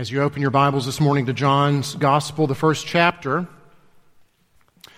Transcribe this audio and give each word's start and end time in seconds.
As 0.00 0.10
you 0.10 0.22
open 0.22 0.40
your 0.40 0.50
Bibles 0.50 0.86
this 0.86 0.98
morning 0.98 1.26
to 1.26 1.34
John's 1.34 1.94
Gospel, 1.94 2.46
the 2.46 2.54
first 2.54 2.86
chapter, 2.86 3.46
I 4.86 4.90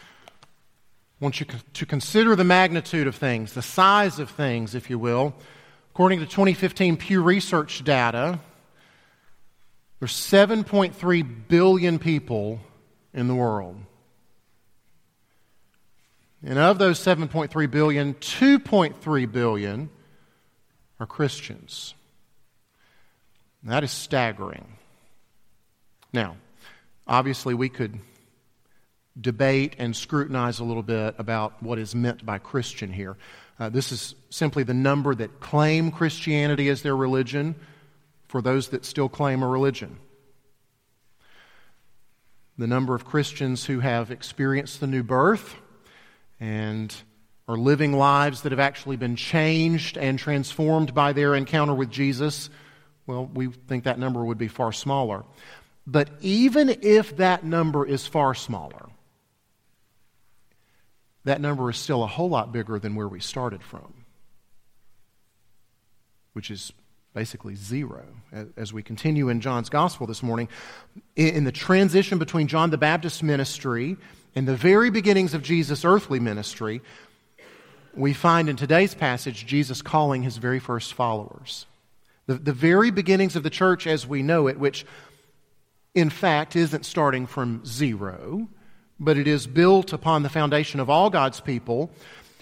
want 1.19 1.41
you 1.41 1.47
to 1.75 1.87
consider 1.87 2.37
the 2.37 2.45
magnitude 2.45 3.09
of 3.09 3.17
things, 3.17 3.55
the 3.55 3.63
size 3.63 4.21
of 4.21 4.31
things, 4.31 4.77
if 4.77 4.89
you 4.89 5.01
will. 5.01 5.35
According 5.91 6.21
to 6.21 6.27
2015 6.27 6.99
Pew 6.99 7.21
Research 7.21 7.83
data, 7.83 8.39
there's 9.99 10.13
7.3 10.13 11.49
billion 11.49 11.99
people 11.99 12.61
in 13.13 13.27
the 13.27 13.35
world. 13.35 13.79
And 16.45 16.61
of 16.61 16.79
those 16.79 17.01
7.3 17.01 17.69
billion, 17.69 18.15
2.3 18.15 19.33
billion 19.33 19.91
are 21.01 21.07
Christians. 21.07 21.95
That 23.65 23.83
is 23.83 23.91
staggering. 23.91 24.79
Now, 26.13 26.37
obviously, 27.07 27.55
we 27.55 27.69
could 27.69 27.99
debate 29.21 29.77
and 29.79 29.95
scrutinize 29.95 30.59
a 30.59 30.65
little 30.65 30.83
bit 30.83 31.15
about 31.19 31.63
what 31.63 31.79
is 31.79 31.95
meant 31.95 32.25
by 32.25 32.39
Christian 32.39 32.93
here. 32.93 33.17
Uh, 33.59 33.69
this 33.69 33.93
is 33.93 34.15
simply 34.31 34.63
the 34.63 34.75
number 34.75 35.15
that 35.15 35.41
claim 35.41 35.91
Christianity 35.91 36.69
as 36.69 36.83
their 36.83 36.97
religion 36.97 37.55
for 38.29 38.43
those 38.43 38.69
that 38.69 38.85
still 38.85 39.09
claim 39.09 39.43
a 39.43 39.49
religion. 39.49 39.99
The 42.59 42.67
number 42.67 42.95
of 42.95 43.05
Christians 43.05 43.65
who 43.65 43.81
have 43.81 44.11
experienced 44.11 44.81
the 44.81 44.87
new 44.87 45.03
birth 45.03 45.57
and 46.41 46.95
are 47.49 47.57
living 47.57 47.93
lives 47.93 48.43
that 48.43 48.53
have 48.53 48.61
actually 48.61 48.97
been 48.97 49.17
changed 49.17 49.99
and 49.99 50.19
transformed 50.19 50.95
by 50.95 51.13
their 51.13 51.35
encounter 51.35 51.75
with 51.75 51.91
Jesus, 51.91 52.51
well, 53.07 53.27
we 53.33 53.49
think 53.49 53.85
that 53.85 53.99
number 53.99 54.25
would 54.25 54.39
be 54.39 54.49
far 54.49 54.73
smaller. 54.73 55.25
But 55.87 56.11
even 56.21 56.77
if 56.83 57.17
that 57.17 57.45
number 57.45 57.85
is 57.85 58.07
far 58.07 58.35
smaller, 58.35 58.89
that 61.25 61.41
number 61.41 61.71
is 61.71 61.77
still 61.77 62.03
a 62.03 62.07
whole 62.07 62.29
lot 62.29 62.53
bigger 62.53 62.79
than 62.79 62.95
where 62.95 63.09
we 63.09 63.21
started 63.21 63.63
from, 63.63 63.93
which 66.33 66.51
is 66.51 66.73
basically 67.15 67.55
zero. 67.55 68.05
As 68.57 68.73
we 68.73 68.83
continue 68.83 69.29
in 69.29 69.41
John's 69.41 69.69
gospel 69.69 70.07
this 70.07 70.23
morning, 70.23 70.49
in 71.15 71.45
the 71.45 71.53
transition 71.53 72.19
between 72.19 72.49
John 72.49 72.71
the 72.71 72.79
Baptist's 72.79 73.23
ministry 73.23 73.97
and 74.35 74.49
the 74.49 74.57
very 74.57 74.91
beginnings 74.91 75.35
of 75.35 75.43
Jesus' 75.43 75.85
earthly 75.85 76.21
ministry, 76.21 76.81
we 77.95 78.15
find 78.15 78.49
in 78.49 78.57
today's 78.57 78.95
passage 78.95 79.47
Jesus 79.47 79.83
calling 79.83 80.23
his 80.23 80.39
very 80.39 80.59
first 80.59 80.95
followers. 80.95 81.67
The, 82.27 82.35
the 82.35 82.53
very 82.53 82.91
beginnings 82.91 83.37
of 83.37 83.43
the 83.43 83.51
church 83.51 83.87
as 83.87 84.07
we 84.07 84.23
know 84.23 84.47
it, 84.47 84.59
which 84.59 84.87
in 85.95 86.11
fact, 86.11 86.57
isn't 86.57 86.87
starting 86.87 87.27
from 87.27 87.65
zero, 87.67 88.49
but 88.99 89.19
it 89.19 89.27
is 89.27 89.47
built 89.47 89.93
upon 89.93 90.23
the 90.23 90.29
foundation 90.29 90.81
of 90.81 90.89
all 90.89 91.11
God's 91.11 91.41
people 91.41 91.91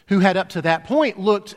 who 0.09 0.21
had 0.21 0.37
up 0.37 0.51
to 0.51 0.63
that 0.63 0.85
point 0.85 1.19
looked 1.19 1.55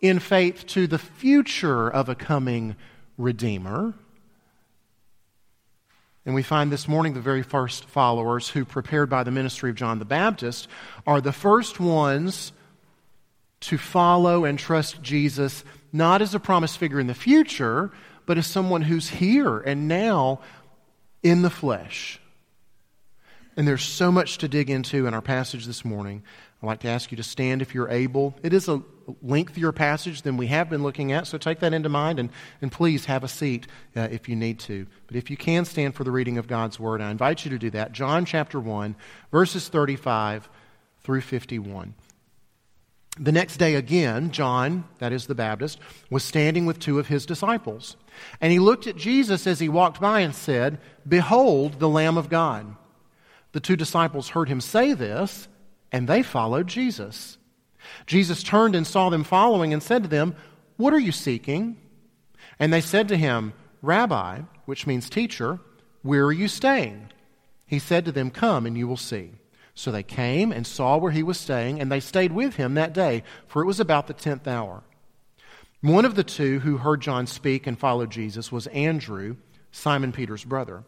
in 0.00 0.18
faith 0.18 0.66
to 0.66 0.86
the 0.86 0.98
future 0.98 1.88
of 1.88 2.08
a 2.08 2.14
coming 2.14 2.76
Redeemer. 3.16 3.94
And 6.24 6.34
we 6.34 6.42
find 6.42 6.70
this 6.70 6.86
morning 6.86 7.14
the 7.14 7.20
very 7.20 7.42
first 7.42 7.86
followers 7.86 8.48
who, 8.48 8.64
prepared 8.64 9.10
by 9.10 9.24
the 9.24 9.30
ministry 9.30 9.70
of 9.70 9.76
John 9.76 9.98
the 9.98 10.04
Baptist, 10.04 10.68
are 11.06 11.20
the 11.20 11.32
first 11.32 11.80
ones 11.80 12.52
to 13.60 13.78
follow 13.78 14.44
and 14.44 14.58
trust 14.58 15.02
Jesus, 15.02 15.64
not 15.92 16.22
as 16.22 16.34
a 16.34 16.40
promised 16.40 16.78
figure 16.78 17.00
in 17.00 17.06
the 17.06 17.14
future, 17.14 17.90
but 18.26 18.38
as 18.38 18.46
someone 18.46 18.82
who's 18.82 19.08
here 19.08 19.58
and 19.58 19.88
now 19.88 20.40
in 21.22 21.42
the 21.42 21.50
flesh. 21.50 22.20
And 23.56 23.68
there's 23.68 23.82
so 23.82 24.10
much 24.10 24.38
to 24.38 24.48
dig 24.48 24.70
into 24.70 25.06
in 25.06 25.14
our 25.14 25.20
passage 25.20 25.66
this 25.66 25.84
morning. 25.84 26.22
I'd 26.62 26.66
like 26.66 26.80
to 26.80 26.88
ask 26.88 27.10
you 27.10 27.16
to 27.16 27.22
stand 27.22 27.60
if 27.60 27.74
you're 27.74 27.90
able. 27.90 28.34
It 28.42 28.52
is 28.54 28.68
a 28.68 28.82
lengthier 29.20 29.72
passage 29.72 30.22
than 30.22 30.36
we 30.36 30.46
have 30.46 30.70
been 30.70 30.82
looking 30.82 31.12
at, 31.12 31.26
so 31.26 31.36
take 31.36 31.58
that 31.60 31.74
into 31.74 31.88
mind 31.88 32.18
and, 32.18 32.30
and 32.62 32.72
please 32.72 33.04
have 33.06 33.24
a 33.24 33.28
seat 33.28 33.66
uh, 33.96 34.08
if 34.10 34.28
you 34.28 34.36
need 34.36 34.58
to. 34.60 34.86
But 35.06 35.16
if 35.16 35.28
you 35.28 35.36
can 35.36 35.64
stand 35.64 35.94
for 35.94 36.04
the 36.04 36.12
reading 36.12 36.38
of 36.38 36.46
God's 36.46 36.78
Word, 36.78 37.00
I 37.00 37.10
invite 37.10 37.44
you 37.44 37.50
to 37.50 37.58
do 37.58 37.70
that. 37.70 37.92
John 37.92 38.24
chapter 38.24 38.58
1, 38.58 38.94
verses 39.30 39.68
35 39.68 40.48
through 41.02 41.20
51. 41.20 41.94
The 43.18 43.32
next 43.32 43.58
day 43.58 43.74
again, 43.74 44.30
John, 44.30 44.84
that 44.98 45.12
is 45.12 45.26
the 45.26 45.34
Baptist, 45.34 45.78
was 46.08 46.24
standing 46.24 46.64
with 46.64 46.78
two 46.78 46.98
of 46.98 47.08
his 47.08 47.26
disciples. 47.26 47.96
And 48.40 48.52
he 48.52 48.58
looked 48.58 48.86
at 48.86 48.96
Jesus 48.96 49.46
as 49.46 49.60
he 49.60 49.68
walked 49.68 50.00
by 50.00 50.20
and 50.20 50.34
said, 50.34 50.78
Behold 51.06 51.78
the 51.78 51.88
Lamb 51.88 52.16
of 52.16 52.30
God. 52.30 52.74
The 53.52 53.60
two 53.60 53.76
disciples 53.76 54.30
heard 54.30 54.48
him 54.48 54.62
say 54.62 54.94
this, 54.94 55.46
and 55.90 56.08
they 56.08 56.22
followed 56.22 56.68
Jesus. 56.68 57.36
Jesus 58.06 58.42
turned 58.42 58.74
and 58.74 58.86
saw 58.86 59.10
them 59.10 59.24
following 59.24 59.74
and 59.74 59.82
said 59.82 60.04
to 60.04 60.08
them, 60.08 60.34
What 60.76 60.94
are 60.94 60.98
you 60.98 61.12
seeking? 61.12 61.76
And 62.58 62.72
they 62.72 62.80
said 62.80 63.08
to 63.08 63.16
him, 63.16 63.52
Rabbi, 63.82 64.40
which 64.64 64.86
means 64.86 65.10
teacher, 65.10 65.60
where 66.02 66.24
are 66.24 66.32
you 66.32 66.48
staying? 66.48 67.10
He 67.66 67.78
said 67.78 68.06
to 68.06 68.12
them, 68.12 68.30
Come 68.30 68.64
and 68.64 68.78
you 68.78 68.88
will 68.88 68.96
see. 68.96 69.32
So 69.82 69.90
they 69.90 70.04
came 70.04 70.52
and 70.52 70.64
saw 70.64 70.96
where 70.96 71.10
he 71.10 71.24
was 71.24 71.40
staying, 71.40 71.80
and 71.80 71.90
they 71.90 71.98
stayed 71.98 72.30
with 72.30 72.54
him 72.54 72.74
that 72.74 72.92
day, 72.92 73.24
for 73.48 73.62
it 73.62 73.66
was 73.66 73.80
about 73.80 74.06
the 74.06 74.14
tenth 74.14 74.46
hour. 74.46 74.84
One 75.80 76.04
of 76.04 76.14
the 76.14 76.22
two 76.22 76.60
who 76.60 76.76
heard 76.76 77.00
John 77.00 77.26
speak 77.26 77.66
and 77.66 77.76
followed 77.76 78.08
Jesus 78.08 78.52
was 78.52 78.68
Andrew, 78.68 79.38
Simon 79.72 80.12
Peter's 80.12 80.44
brother. 80.44 80.84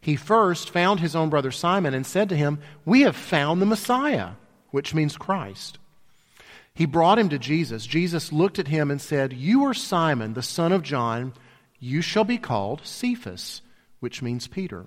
He 0.00 0.16
first 0.16 0.70
found 0.70 0.98
his 0.98 1.14
own 1.14 1.30
brother 1.30 1.52
Simon 1.52 1.94
and 1.94 2.04
said 2.04 2.28
to 2.30 2.36
him, 2.36 2.58
We 2.84 3.02
have 3.02 3.14
found 3.14 3.62
the 3.62 3.66
Messiah, 3.66 4.30
which 4.72 4.92
means 4.92 5.16
Christ. 5.16 5.78
He 6.74 6.84
brought 6.84 7.20
him 7.20 7.28
to 7.28 7.38
Jesus. 7.38 7.86
Jesus 7.86 8.32
looked 8.32 8.58
at 8.58 8.66
him 8.66 8.90
and 8.90 9.00
said, 9.00 9.32
You 9.32 9.62
are 9.66 9.74
Simon, 9.74 10.34
the 10.34 10.42
son 10.42 10.72
of 10.72 10.82
John. 10.82 11.32
You 11.78 12.02
shall 12.02 12.24
be 12.24 12.38
called 12.38 12.80
Cephas, 12.82 13.62
which 14.00 14.20
means 14.20 14.48
Peter. 14.48 14.86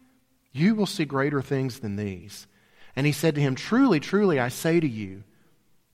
You 0.51 0.75
will 0.75 0.85
see 0.85 1.05
greater 1.05 1.41
things 1.41 1.79
than 1.79 1.95
these. 1.95 2.47
And 2.95 3.05
he 3.05 3.11
said 3.11 3.35
to 3.35 3.41
him, 3.41 3.55
Truly, 3.55 3.99
truly, 3.99 4.39
I 4.39 4.49
say 4.49 4.79
to 4.79 4.87
you, 4.87 5.23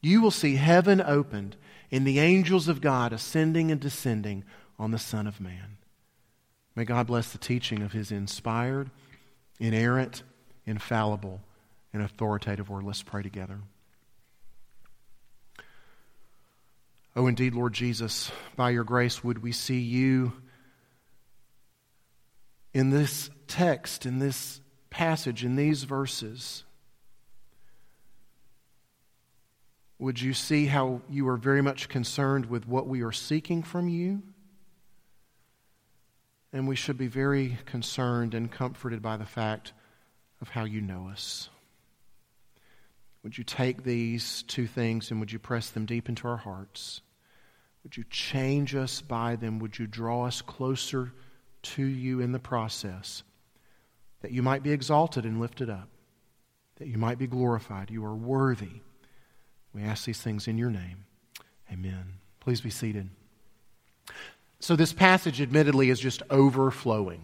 you 0.02 0.22
will 0.22 0.32
see 0.32 0.56
heaven 0.56 1.02
opened 1.02 1.56
and 1.92 2.06
the 2.06 2.20
angels 2.20 2.68
of 2.68 2.82
God 2.82 3.14
ascending 3.14 3.72
and 3.72 3.80
descending 3.80 4.44
on 4.78 4.92
the 4.92 5.00
Son 5.00 5.28
of 5.28 5.40
Man. 5.40 5.78
May 6.76 6.86
God 6.86 7.08
bless 7.08 7.32
the 7.32 7.38
teaching 7.38 7.82
of 7.82 7.92
his 7.92 8.12
inspired, 8.12 8.92
inerrant, 9.60 10.24
infallible, 10.66 11.42
and 11.94 12.04
authoritative 12.04 12.70
word. 12.70 12.84
Let's 12.84 13.02
pray 13.02 13.24
together. 13.24 13.60
Oh, 17.16 17.26
indeed, 17.26 17.56
Lord 17.56 17.74
Jesus, 17.74 18.32
by 18.56 18.70
your 18.70 18.84
grace, 18.84 19.24
would 19.24 19.42
we 19.42 19.52
see 19.52 19.80
you 19.80 20.34
in 22.76 22.92
this 22.92 23.32
text, 23.48 24.06
in 24.06 24.20
this 24.20 24.62
passage, 24.90 25.44
in 25.44 25.56
these 25.56 25.84
verses, 25.84 26.64
would 30.00 30.22
you 30.22 30.34
see 30.34 30.68
how 30.68 31.02
you 31.10 31.28
are 31.28 31.38
very 31.38 31.62
much 31.62 31.90
concerned 31.90 32.46
with 32.46 32.68
what 32.68 32.88
we 32.88 33.02
are 33.02 33.12
seeking 33.12 33.64
from 33.64 33.90
you? 33.90 34.22
And 36.54 36.68
we 36.68 36.76
should 36.76 36.98
be 36.98 37.08
very 37.08 37.58
concerned 37.66 38.34
and 38.34 38.52
comforted 38.52 39.02
by 39.02 39.18
the 39.18 39.26
fact 39.26 39.74
of 40.42 40.50
how 40.50 40.66
you 40.66 40.82
know 40.82 41.10
us. 41.10 41.50
would 43.24 43.38
you 43.38 43.44
take 43.44 43.84
these 43.84 44.44
two 44.44 44.68
things 44.68 45.12
and 45.12 45.20
would 45.20 45.32
you 45.32 45.40
press 45.40 45.70
them 45.70 45.86
deep 45.86 46.08
into 46.08 46.28
our 46.28 46.38
hearts? 46.38 47.02
Would 47.84 47.98
you 47.98 48.06
change 48.10 48.76
us 48.76 49.02
by 49.02 49.36
them? 49.36 49.60
Would 49.60 49.80
you 49.80 49.88
draw 49.88 50.26
us 50.26 50.42
closer 50.42 51.12
to 51.64 51.84
you 51.84 52.22
in 52.22 52.32
the 52.32 52.40
process? 52.40 53.24
That 54.28 54.34
you 54.34 54.44
might 54.44 54.62
be 54.62 54.74
exalted 54.74 55.24
and 55.24 55.40
lifted 55.40 55.70
up, 55.70 55.88
that 56.80 56.90
you 56.90 56.98
might 56.98 57.18
be 57.18 57.28
glorified. 57.28 57.90
You 57.90 58.04
are 58.04 58.14
worthy. 58.14 58.82
We 59.74 59.84
ask 59.84 60.04
these 60.04 60.20
things 60.20 60.50
in 60.50 60.58
your 60.58 60.70
name. 60.70 61.06
Amen. 61.72 62.16
Please 62.42 62.60
be 62.60 62.70
seated. 62.70 63.10
So, 64.60 64.76
this 64.76 64.92
passage, 64.92 65.40
admittedly, 65.40 65.90
is 65.90 65.98
just 65.98 66.24
overflowing. 66.30 67.24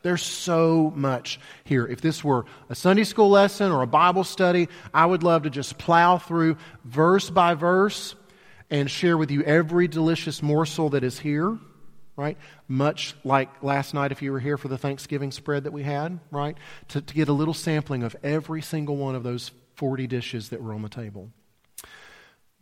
There's 0.00 0.22
so 0.22 0.90
much 0.96 1.38
here. 1.64 1.86
If 1.86 2.00
this 2.00 2.24
were 2.24 2.46
a 2.70 2.74
Sunday 2.74 3.04
school 3.04 3.28
lesson 3.28 3.70
or 3.70 3.82
a 3.82 3.86
Bible 3.86 4.24
study, 4.24 4.70
I 4.94 5.04
would 5.04 5.22
love 5.22 5.42
to 5.42 5.50
just 5.50 5.76
plow 5.76 6.16
through 6.16 6.56
verse 6.82 7.28
by 7.28 7.52
verse 7.52 8.14
and 8.70 8.90
share 8.90 9.18
with 9.18 9.30
you 9.30 9.42
every 9.42 9.86
delicious 9.86 10.42
morsel 10.42 10.88
that 10.88 11.04
is 11.04 11.18
here, 11.18 11.58
right? 12.16 12.36
Much 12.68 13.14
like 13.24 13.62
last 13.62 13.94
night, 13.94 14.12
if 14.12 14.22
you 14.22 14.32
were 14.32 14.40
here 14.40 14.58
for 14.58 14.68
the 14.68 14.78
Thanksgiving 14.78 15.30
spread 15.32 15.64
that 15.64 15.72
we 15.72 15.82
had, 15.82 16.20
right? 16.30 16.56
To, 16.88 17.00
to 17.00 17.14
get 17.14 17.28
a 17.28 17.32
little 17.32 17.54
sampling 17.54 18.02
of 18.02 18.16
every 18.22 18.62
single 18.62 18.96
one 18.96 19.14
of 19.14 19.22
those 19.22 19.50
40 19.76 20.06
dishes 20.06 20.50
that 20.50 20.62
were 20.62 20.74
on 20.74 20.82
the 20.82 20.88
table. 20.88 21.30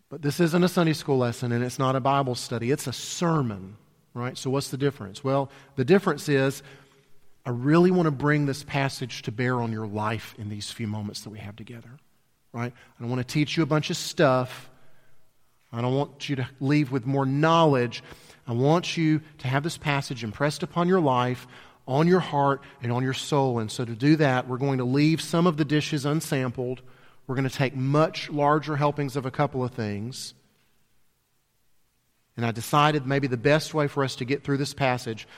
But 0.08 0.22
this 0.22 0.40
isn't 0.40 0.64
a 0.64 0.68
Sunday 0.68 0.92
school 0.92 1.18
lesson 1.18 1.52
and 1.52 1.64
it's 1.64 1.78
not 1.78 1.96
a 1.96 2.00
Bible 2.00 2.34
study, 2.34 2.70
it's 2.70 2.86
a 2.86 2.92
sermon, 2.92 3.76
right? 4.14 4.36
So, 4.36 4.50
what's 4.50 4.70
the 4.70 4.76
difference? 4.76 5.22
Well, 5.22 5.50
the 5.76 5.84
difference 5.84 6.28
is 6.28 6.62
I 7.46 7.50
really 7.50 7.90
want 7.90 8.06
to 8.06 8.10
bring 8.10 8.46
this 8.46 8.62
passage 8.62 9.22
to 9.22 9.32
bear 9.32 9.60
on 9.60 9.72
your 9.72 9.86
life 9.86 10.34
in 10.38 10.48
these 10.48 10.70
few 10.70 10.86
moments 10.86 11.22
that 11.22 11.30
we 11.30 11.38
have 11.38 11.56
together, 11.56 11.90
right? 12.52 12.72
I 12.72 13.00
don't 13.00 13.08
want 13.08 13.26
to 13.26 13.32
teach 13.32 13.56
you 13.56 13.62
a 13.62 13.66
bunch 13.66 13.90
of 13.90 13.96
stuff. 13.96 14.68
I 15.72 15.80
don't 15.80 15.94
want 15.94 16.28
you 16.28 16.36
to 16.36 16.48
leave 16.58 16.90
with 16.90 17.06
more 17.06 17.24
knowledge. 17.24 18.02
I 18.50 18.52
want 18.52 18.96
you 18.96 19.20
to 19.38 19.46
have 19.46 19.62
this 19.62 19.78
passage 19.78 20.24
impressed 20.24 20.64
upon 20.64 20.88
your 20.88 21.00
life, 21.00 21.46
on 21.86 22.08
your 22.08 22.18
heart, 22.18 22.60
and 22.82 22.90
on 22.90 23.04
your 23.04 23.12
soul. 23.12 23.60
And 23.60 23.70
so, 23.70 23.84
to 23.84 23.94
do 23.94 24.16
that, 24.16 24.48
we're 24.48 24.58
going 24.58 24.78
to 24.78 24.84
leave 24.84 25.20
some 25.20 25.46
of 25.46 25.56
the 25.56 25.64
dishes 25.64 26.04
unsampled. 26.04 26.82
We're 27.28 27.36
going 27.36 27.48
to 27.48 27.56
take 27.56 27.76
much 27.76 28.28
larger 28.28 28.74
helpings 28.74 29.14
of 29.14 29.24
a 29.24 29.30
couple 29.30 29.62
of 29.62 29.70
things. 29.70 30.34
And 32.36 32.44
I 32.44 32.50
decided 32.50 33.06
maybe 33.06 33.28
the 33.28 33.36
best 33.36 33.72
way 33.72 33.86
for 33.86 34.02
us 34.02 34.16
to 34.16 34.24
get 34.24 34.42
through 34.42 34.56
this 34.56 34.74
passage 34.74 35.28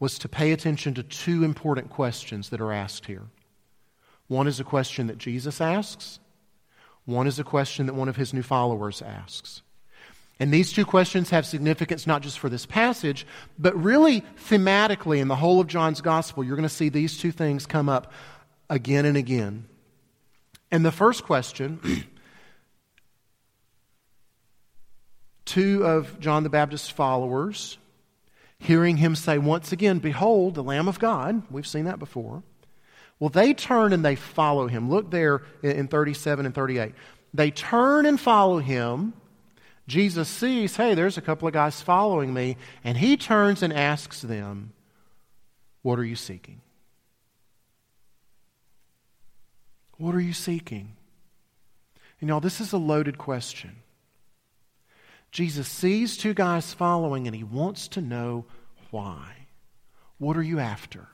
was 0.00 0.18
to 0.18 0.28
pay 0.28 0.50
attention 0.50 0.92
to 0.94 1.04
two 1.04 1.44
important 1.44 1.90
questions 1.90 2.48
that 2.48 2.60
are 2.60 2.72
asked 2.72 3.06
here. 3.06 3.26
One 4.26 4.48
is 4.48 4.58
a 4.58 4.64
question 4.64 5.06
that 5.06 5.18
Jesus 5.18 5.60
asks, 5.60 6.18
one 7.04 7.28
is 7.28 7.38
a 7.38 7.44
question 7.44 7.86
that 7.86 7.94
one 7.94 8.08
of 8.08 8.16
his 8.16 8.34
new 8.34 8.42
followers 8.42 9.02
asks. 9.02 9.62
And 10.38 10.52
these 10.52 10.72
two 10.72 10.84
questions 10.84 11.30
have 11.30 11.46
significance 11.46 12.06
not 12.06 12.22
just 12.22 12.38
for 12.38 12.48
this 12.48 12.66
passage, 12.66 13.26
but 13.58 13.74
really 13.76 14.22
thematically 14.48 15.18
in 15.18 15.28
the 15.28 15.36
whole 15.36 15.60
of 15.60 15.66
John's 15.66 16.02
gospel. 16.02 16.44
You're 16.44 16.56
going 16.56 16.68
to 16.68 16.74
see 16.74 16.90
these 16.90 17.16
two 17.16 17.32
things 17.32 17.64
come 17.64 17.88
up 17.88 18.12
again 18.68 19.06
and 19.06 19.16
again. 19.16 19.66
And 20.70 20.84
the 20.84 20.92
first 20.92 21.24
question 21.24 22.04
two 25.46 25.86
of 25.86 26.20
John 26.20 26.42
the 26.42 26.50
Baptist's 26.50 26.90
followers, 26.90 27.78
hearing 28.58 28.98
him 28.98 29.16
say 29.16 29.38
once 29.38 29.72
again, 29.72 30.00
Behold, 30.00 30.54
the 30.54 30.62
Lamb 30.62 30.88
of 30.88 30.98
God. 30.98 31.42
We've 31.50 31.66
seen 31.66 31.86
that 31.86 31.98
before. 31.98 32.42
Well, 33.18 33.30
they 33.30 33.54
turn 33.54 33.94
and 33.94 34.04
they 34.04 34.16
follow 34.16 34.66
him. 34.66 34.90
Look 34.90 35.10
there 35.10 35.42
in 35.62 35.88
37 35.88 36.44
and 36.44 36.54
38. 36.54 36.92
They 37.32 37.50
turn 37.50 38.04
and 38.04 38.20
follow 38.20 38.58
him. 38.58 39.14
Jesus 39.86 40.28
sees, 40.28 40.76
hey, 40.76 40.94
there's 40.94 41.16
a 41.16 41.22
couple 41.22 41.46
of 41.46 41.54
guys 41.54 41.80
following 41.80 42.34
me, 42.34 42.56
and 42.82 42.98
he 42.98 43.16
turns 43.16 43.62
and 43.62 43.72
asks 43.72 44.20
them, 44.20 44.72
What 45.82 45.98
are 45.98 46.04
you 46.04 46.16
seeking? 46.16 46.60
What 49.98 50.14
are 50.14 50.20
you 50.20 50.32
seeking? 50.32 50.96
And 52.20 52.28
know, 52.28 52.40
this 52.40 52.60
is 52.60 52.72
a 52.72 52.78
loaded 52.78 53.18
question. 53.18 53.76
Jesus 55.30 55.68
sees 55.68 56.16
two 56.16 56.34
guys 56.34 56.72
following 56.72 57.26
and 57.26 57.36
he 57.36 57.44
wants 57.44 57.88
to 57.88 58.00
know 58.00 58.46
why. 58.90 59.48
What 60.18 60.36
are 60.36 60.42
you 60.42 60.58
after? 60.58 61.08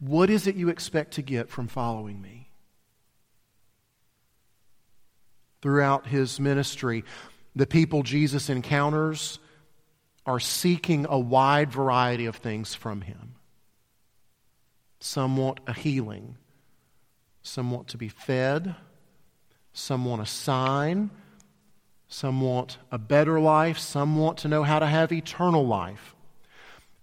What 0.00 0.30
is 0.30 0.46
it 0.46 0.56
you 0.56 0.68
expect 0.68 1.12
to 1.12 1.22
get 1.22 1.48
from 1.48 1.68
following 1.68 2.20
me? 2.20 2.49
Throughout 5.62 6.06
his 6.06 6.40
ministry, 6.40 7.04
the 7.54 7.66
people 7.66 8.02
Jesus 8.02 8.48
encounters 8.48 9.38
are 10.26 10.40
seeking 10.40 11.06
a 11.08 11.18
wide 11.18 11.70
variety 11.70 12.26
of 12.26 12.36
things 12.36 12.74
from 12.74 13.02
him. 13.02 13.34
Some 15.00 15.36
want 15.36 15.60
a 15.66 15.72
healing, 15.72 16.36
some 17.42 17.70
want 17.70 17.88
to 17.88 17.96
be 17.96 18.08
fed. 18.08 18.74
Some 19.72 20.04
want 20.04 20.22
a 20.22 20.26
sign. 20.26 21.10
Some 22.08 22.40
want 22.40 22.78
a 22.90 22.98
better 22.98 23.40
life. 23.40 23.78
Some 23.78 24.16
want 24.16 24.38
to 24.38 24.48
know 24.48 24.62
how 24.62 24.78
to 24.78 24.86
have 24.86 25.12
eternal 25.12 25.66
life. 25.66 26.14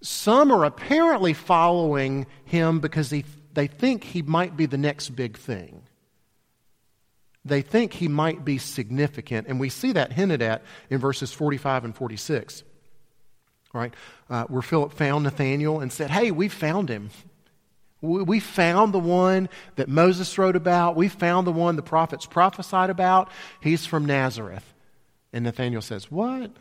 Some 0.02 0.52
are 0.52 0.66
apparently 0.66 1.34
following 1.34 2.28
him 2.46 2.80
because 2.80 3.10
he, 3.10 3.26
they 3.54 3.68
think 3.68 4.04
he 4.04 4.22
might 4.22 4.56
be 4.56 4.66
the 4.66 4.78
next 4.78 5.10
big 5.10 5.38
thing. 5.38 5.84
They 7.48 7.62
think 7.62 7.94
he 7.94 8.08
might 8.08 8.46
be 8.46 8.58
significant, 8.58 9.48
and 9.48 9.60
we 9.60 9.70
see 9.70 9.92
that 9.94 10.14
hinted 10.14 10.42
at 10.42 10.64
in 10.90 11.00
verses 11.00 11.32
45 11.32 11.86
and 11.86 11.96
46. 11.96 12.64
Right, 13.74 13.94
uh, 14.30 14.46
where 14.46 14.62
Philip 14.62 14.94
found 14.94 15.26
Nathanael 15.26 15.82
and 15.82 15.92
said, 15.92 16.10
Hey, 16.10 16.32
we 16.32 16.48
found 16.48 16.90
him. 16.90 17.10
We 18.02 18.40
found 18.40 18.94
the 18.94 19.00
one 19.00 19.50
that 19.76 19.90
Moses 19.90 20.38
wrote 20.38 20.56
about. 20.56 20.96
We 20.96 21.08
found 21.10 21.46
the 21.46 21.52
one 21.52 21.76
the 21.76 21.82
prophets 21.82 22.26
prophesied 22.26 22.90
about. 22.90 23.30
He's 23.60 23.86
from 23.86 24.06
Nazareth. 24.06 24.74
And 25.34 25.44
Nathanael 25.44 25.82
says, 25.82 26.10
What? 26.10 26.52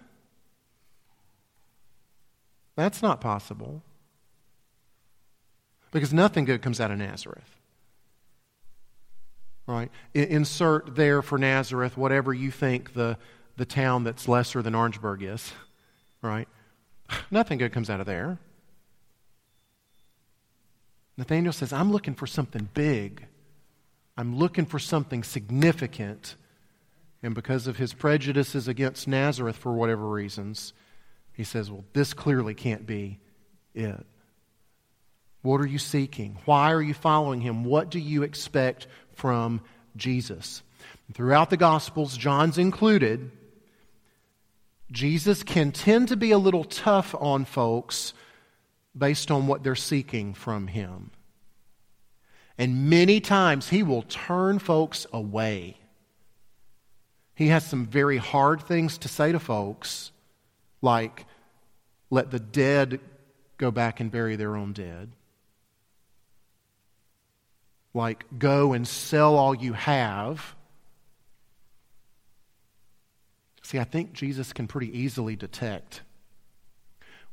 That's 2.75 3.03
not 3.03 3.21
possible. 3.21 3.83
Because 5.93 6.13
nothing 6.13 6.45
good 6.45 6.61
comes 6.61 6.81
out 6.81 6.91
of 6.91 6.99
Nazareth. 6.99 7.56
Right? 9.67 9.91
Insert 10.15 10.95
there 10.95 11.23
for 11.23 11.39
Nazareth 11.39 11.97
whatever 11.97 12.33
you 12.33 12.51
think 12.51 12.95
the, 12.95 13.19
the 13.57 13.65
town 13.65 14.05
that's 14.05 14.29
lesser 14.29 14.63
than 14.63 14.75
Orangeburg 14.75 15.23
is. 15.23 15.53
Right? 16.23 16.49
Nothing 17.31 17.59
good 17.59 17.73
comes 17.73 17.91
out 17.91 18.01
of 18.01 18.07
there. 18.07 18.39
Nathanael 21.17 21.53
says, 21.53 21.73
I'm 21.73 21.91
looking 21.91 22.15
for 22.15 22.27
something 22.27 22.69
big. 22.75 23.27
I'm 24.17 24.37
looking 24.37 24.67
for 24.67 24.79
something 24.79 25.25
significant. 25.25 26.37
And 27.23 27.35
because 27.35 27.67
of 27.67 27.77
his 27.77 27.93
prejudices 27.93 28.69
against 28.69 29.09
Nazareth 29.09 29.57
for 29.57 29.73
whatever 29.73 30.09
reasons, 30.09 30.73
he 31.33 31.45
says, 31.45 31.71
Well, 31.71 31.85
this 31.93 32.15
clearly 32.15 32.55
can't 32.55 32.87
be 32.87 33.19
it. 33.75 34.07
What 35.47 35.61
are 35.61 35.67
you 35.67 35.79
seeking? 35.79 36.39
Why 36.45 36.73
are 36.73 36.83
you 36.83 36.95
following 36.95 37.41
him? 37.41 37.65
What 37.65 37.91
do 37.91 37.99
you 37.99 38.23
expect 38.23 38.87
from 39.15 39.61
Jesus? 39.97 40.63
throughout 41.13 41.51
the 41.51 41.57
Gospels, 41.57 42.17
John's 42.17 42.59
included, 42.59 43.31
Jesus 44.91 45.43
can 45.43 45.73
tend 45.73 46.09
to 46.09 46.17
be 46.17 46.31
a 46.31 46.39
little 46.39 46.65
tough 46.65 47.15
on 47.15 47.45
folks 47.45 48.13
based 48.97 49.31
on 49.31 49.47
what 49.47 49.63
they're 49.63 49.75
seeking 49.75 50.35
from 50.35 50.69
Him. 50.69 51.11
And 52.59 52.89
many 52.89 53.21
times 53.21 53.69
He 53.69 53.83
will 53.83 54.03
turn 54.03 54.59
folks 54.59 55.07
away. 55.13 55.77
He 57.35 57.49
has 57.49 57.67
some 57.67 57.87
very 57.87 58.17
hard 58.17 58.63
things 58.63 58.99
to 58.99 59.09
say 59.09 59.33
to 59.33 59.39
folks, 59.41 60.11
like, 60.81 61.27
let 62.11 62.31
the 62.31 62.41
dead 62.41 63.01
go 63.59 63.71
back 63.71 64.01
and 64.01 64.11
bury 64.11 64.37
their 64.37 64.57
own 64.57 64.73
dead. 64.73 65.11
Like, 67.97 68.27
go 68.39 68.75
and 68.75 68.87
sell 68.87 69.37
all 69.37 69.55
you 69.55 69.73
have. 69.73 70.55
See, 73.63 73.79
I 73.79 73.85
think 73.85 74.13
Jesus 74.13 74.53
can 74.53 74.67
pretty 74.67 74.99
easily 74.99 75.35
detect 75.35 76.03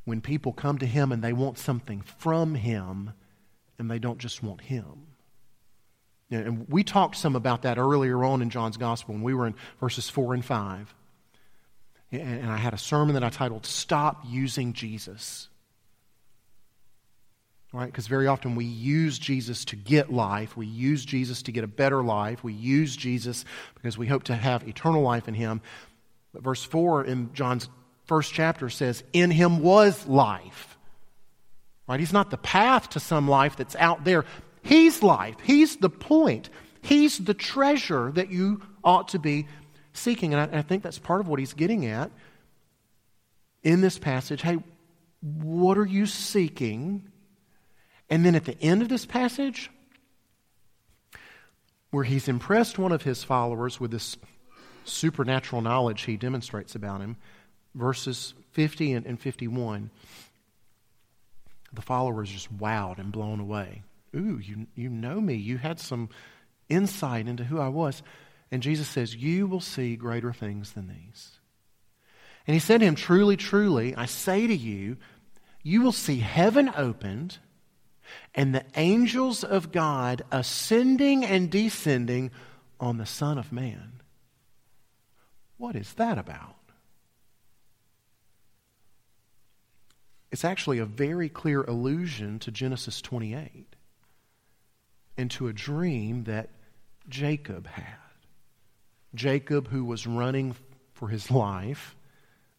when 0.05 0.21
people 0.21 0.53
come 0.53 0.77
to 0.77 0.85
him 0.85 1.11
and 1.11 1.21
they 1.21 1.33
want 1.33 1.57
something 1.57 2.01
from 2.01 2.55
him 2.55 3.11
and 3.77 3.91
they 3.91 3.99
don't 3.99 4.19
just 4.19 4.41
want 4.41 4.61
him. 4.61 5.07
And 6.31 6.65
we 6.69 6.85
talked 6.85 7.17
some 7.17 7.35
about 7.35 7.63
that 7.63 7.77
earlier 7.77 8.23
on 8.23 8.41
in 8.41 8.49
John's 8.49 8.77
Gospel 8.77 9.15
when 9.15 9.23
we 9.23 9.33
were 9.33 9.47
in 9.47 9.55
verses 9.81 10.09
4 10.09 10.33
and 10.33 10.45
5. 10.45 10.95
And 12.13 12.49
I 12.49 12.55
had 12.55 12.73
a 12.73 12.77
sermon 12.77 13.15
that 13.15 13.23
I 13.23 13.29
titled, 13.29 13.65
Stop 13.65 14.23
Using 14.29 14.71
Jesus. 14.71 15.49
Right? 17.73 17.87
Because 17.87 18.07
very 18.07 18.27
often 18.27 18.55
we 18.55 18.65
use 18.65 19.17
Jesus 19.17 19.65
to 19.65 19.75
get 19.75 20.13
life. 20.13 20.55
We 20.55 20.67
use 20.67 21.03
Jesus 21.03 21.41
to 21.43 21.51
get 21.51 21.63
a 21.63 21.67
better 21.67 22.03
life. 22.03 22.43
We 22.43 22.53
use 22.53 22.95
Jesus 22.95 23.43
because 23.73 23.97
we 23.97 24.07
hope 24.07 24.23
to 24.25 24.35
have 24.35 24.67
eternal 24.67 25.01
life 25.01 25.27
in 25.27 25.33
him. 25.33 25.61
But 26.33 26.43
verse 26.43 26.63
4 26.63 27.05
in 27.05 27.33
John's 27.33 27.67
first 28.05 28.31
chapter 28.31 28.69
says, 28.69 29.03
In 29.11 29.31
him 29.31 29.59
was 29.59 30.05
life. 30.05 30.77
Right? 31.87 31.99
He's 31.99 32.13
not 32.13 32.29
the 32.29 32.37
path 32.37 32.91
to 32.91 32.99
some 32.99 33.27
life 33.27 33.57
that's 33.57 33.75
out 33.75 34.03
there. 34.03 34.23
He's 34.61 35.01
life. 35.01 35.35
He's 35.43 35.75
the 35.77 35.89
point. 35.89 36.49
He's 36.81 37.17
the 37.17 37.33
treasure 37.33 38.11
that 38.11 38.29
you 38.29 38.61
ought 38.83 39.09
to 39.09 39.19
be 39.19 39.47
seeking. 39.93 40.33
And 40.33 40.55
I, 40.55 40.59
I 40.59 40.61
think 40.61 40.83
that's 40.83 40.99
part 40.99 41.21
of 41.21 41.27
what 41.27 41.39
he's 41.39 41.53
getting 41.53 41.87
at 41.87 42.11
in 43.63 43.81
this 43.81 43.97
passage. 43.97 44.41
Hey, 44.41 44.59
what 45.21 45.77
are 45.77 45.85
you 45.85 46.05
seeking? 46.05 47.09
And 48.09 48.25
then 48.25 48.35
at 48.35 48.45
the 48.45 48.59
end 48.61 48.81
of 48.81 48.89
this 48.89 49.05
passage, 49.05 49.69
where 51.91 52.03
he's 52.03 52.27
impressed 52.27 52.79
one 52.79 52.91
of 52.91 53.03
his 53.03 53.23
followers 53.23 53.79
with 53.79 53.91
this 53.91 54.17
supernatural 54.83 55.61
knowledge 55.61 56.03
he 56.03 56.17
demonstrates 56.17 56.75
about 56.75 57.01
him, 57.01 57.17
verses 57.75 58.33
50 58.51 58.93
and 58.93 59.19
51, 59.19 59.89
the 61.71 61.81
followers 61.81 62.29
just 62.29 62.55
wowed 62.55 62.99
and 62.99 63.11
blown 63.11 63.39
away. 63.39 63.83
Ooh, 64.15 64.39
you, 64.39 64.67
you 64.75 64.89
know 64.89 65.19
me. 65.19 65.35
You 65.35 65.57
had 65.57 65.79
some 65.79 66.09
insight 66.69 67.27
into 67.27 67.43
who 67.43 67.59
I 67.59 67.69
was. 67.69 68.03
And 68.51 68.61
Jesus 68.61 68.87
says, 68.87 69.15
You 69.15 69.47
will 69.47 69.59
see 69.59 69.95
greater 69.95 70.31
things 70.31 70.73
than 70.73 70.87
these. 70.87 71.31
And 72.45 72.53
he 72.53 72.59
said 72.59 72.79
to 72.79 72.85
him, 72.85 72.95
Truly, 72.95 73.37
truly, 73.37 73.95
I 73.95 74.05
say 74.05 74.45
to 74.45 74.55
you, 74.55 74.97
you 75.63 75.81
will 75.81 75.93
see 75.93 76.19
heaven 76.19 76.71
opened 76.75 77.39
and 78.35 78.53
the 78.53 78.65
angels 78.75 79.43
of 79.43 79.71
God 79.71 80.23
ascending 80.31 81.23
and 81.23 81.49
descending 81.49 82.31
on 82.79 82.97
the 82.97 83.05
Son 83.05 83.37
of 83.37 83.51
Man. 83.51 84.01
What 85.57 85.75
is 85.75 85.93
that 85.93 86.17
about? 86.17 86.55
It's 90.31 90.43
actually 90.43 90.79
a 90.79 90.85
very 90.85 91.29
clear 91.29 91.61
allusion 91.61 92.39
to 92.39 92.51
Genesis 92.51 93.01
28 93.01 93.75
and 95.15 95.29
to 95.31 95.47
a 95.47 95.53
dream 95.53 96.23
that 96.23 96.49
Jacob 97.07 97.67
had. 97.67 97.85
Jacob, 99.13 99.67
who 99.67 99.85
was 99.85 100.07
running 100.07 100.55
for 100.93 101.07
his 101.09 101.29
life 101.29 101.95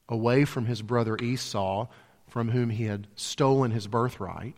away 0.09 0.45
from 0.45 0.67
his 0.67 0.83
brother 0.83 1.17
Esau, 1.21 1.89
from 2.29 2.51
whom 2.51 2.71
he 2.71 2.85
had 2.85 3.09
stolen 3.17 3.73
his 3.73 3.89
birthright. 3.89 4.55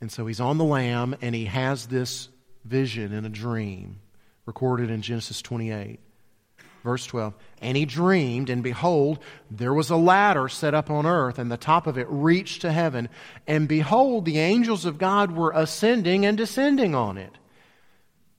And 0.00 0.12
so 0.12 0.26
he's 0.26 0.40
on 0.40 0.58
the 0.58 0.64
lam 0.64 1.16
and 1.20 1.34
he 1.34 1.46
has 1.46 1.86
this 1.86 2.28
vision 2.64 3.12
in 3.12 3.24
a 3.24 3.28
dream 3.28 4.00
recorded 4.46 4.90
in 4.90 5.02
Genesis 5.02 5.42
28. 5.42 6.00
Verse 6.84 7.06
12. 7.06 7.34
And 7.60 7.76
he 7.76 7.84
dreamed, 7.84 8.50
and 8.50 8.62
behold, 8.62 9.18
there 9.50 9.74
was 9.74 9.90
a 9.90 9.96
ladder 9.96 10.48
set 10.48 10.74
up 10.74 10.90
on 10.90 11.06
earth, 11.06 11.38
and 11.38 11.50
the 11.50 11.56
top 11.56 11.86
of 11.86 11.98
it 11.98 12.06
reached 12.08 12.62
to 12.62 12.72
heaven. 12.72 13.08
And 13.46 13.68
behold, 13.68 14.24
the 14.24 14.38
angels 14.38 14.84
of 14.84 14.96
God 14.96 15.32
were 15.32 15.52
ascending 15.54 16.24
and 16.24 16.38
descending 16.38 16.94
on 16.94 17.18
it. 17.18 17.32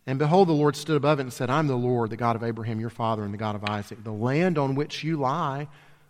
And 0.07 0.17
behold, 0.17 0.47
the 0.47 0.53
Lord 0.53 0.75
stood 0.75 0.95
above 0.95 1.19
it 1.19 1.23
and 1.23 1.33
said, 1.33 1.49
I'm 1.49 1.67
the 1.67 1.75
Lord, 1.75 2.09
the 2.09 2.17
God 2.17 2.35
of 2.35 2.43
Abraham, 2.43 2.79
your 2.79 2.89
father, 2.89 3.23
and 3.23 3.33
the 3.33 3.37
God 3.37 3.55
of 3.55 3.65
Isaac. 3.65 4.03
The 4.03 4.11
land 4.11 4.57
on 4.57 4.73
which 4.73 5.03
you 5.03 5.17
lie, 5.17 5.67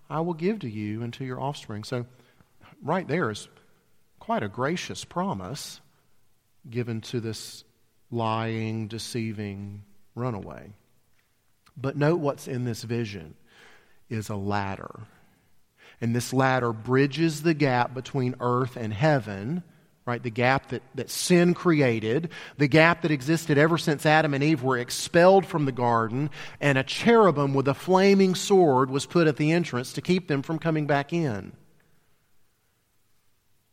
I 0.10 0.22
will 0.22 0.36
give 0.36 0.60
to 0.60 0.70
you 0.70 1.01
and 1.01 1.12
to 1.15 1.25
your 1.25 1.41
offspring. 1.41 1.84
So, 1.84 2.06
right 2.82 3.08
there 3.08 3.32
is 3.32 3.50
quite 4.29 4.43
a 4.43 4.48
gracious 4.48 5.03
promise 5.05 5.81
given 6.69 7.01
to 7.01 7.19
this 7.19 7.63
lying, 8.12 8.88
deceiving 8.88 9.81
runaway. 10.13 10.71
But 11.75 11.98
note 11.98 12.19
what's 12.19 12.48
in 12.48 12.63
this 12.63 12.83
vision 12.83 13.33
is 14.07 14.29
a 14.29 14.36
ladder. 14.36 15.00
And 16.00 16.15
this 16.15 16.31
ladder 16.31 16.71
bridges 16.71 17.41
the 17.41 17.55
gap 17.55 17.95
between 17.95 18.36
earth 18.39 18.77
and 18.77 18.93
heaven, 18.93 19.63
right? 20.05 20.21
The 20.21 20.29
gap 20.29 20.69
that, 20.69 20.83
that 20.93 21.09
sin 21.09 21.55
created, 21.55 22.29
the 22.59 22.67
gap 22.67 23.01
that 23.01 23.09
existed 23.09 23.57
ever 23.57 23.79
since 23.79 24.05
Adam 24.05 24.36
and 24.36 24.43
Eve 24.43 24.62
were 24.62 24.77
expelled 24.77 25.48
from 25.48 25.65
the 25.65 25.71
garden, 25.71 26.29
and 26.62 26.77
a 26.77 26.83
cherubim 26.83 27.55
with 27.55 27.67
a 27.67 27.74
flaming 27.74 28.36
sword 28.36 28.91
was 28.91 29.07
put 29.07 29.25
at 29.25 29.38
the 29.38 29.51
entrance 29.51 29.91
to 29.93 30.03
keep 30.03 30.27
them 30.27 30.43
from 30.43 30.59
coming 30.59 30.86
back 30.86 31.13
in. 31.13 31.53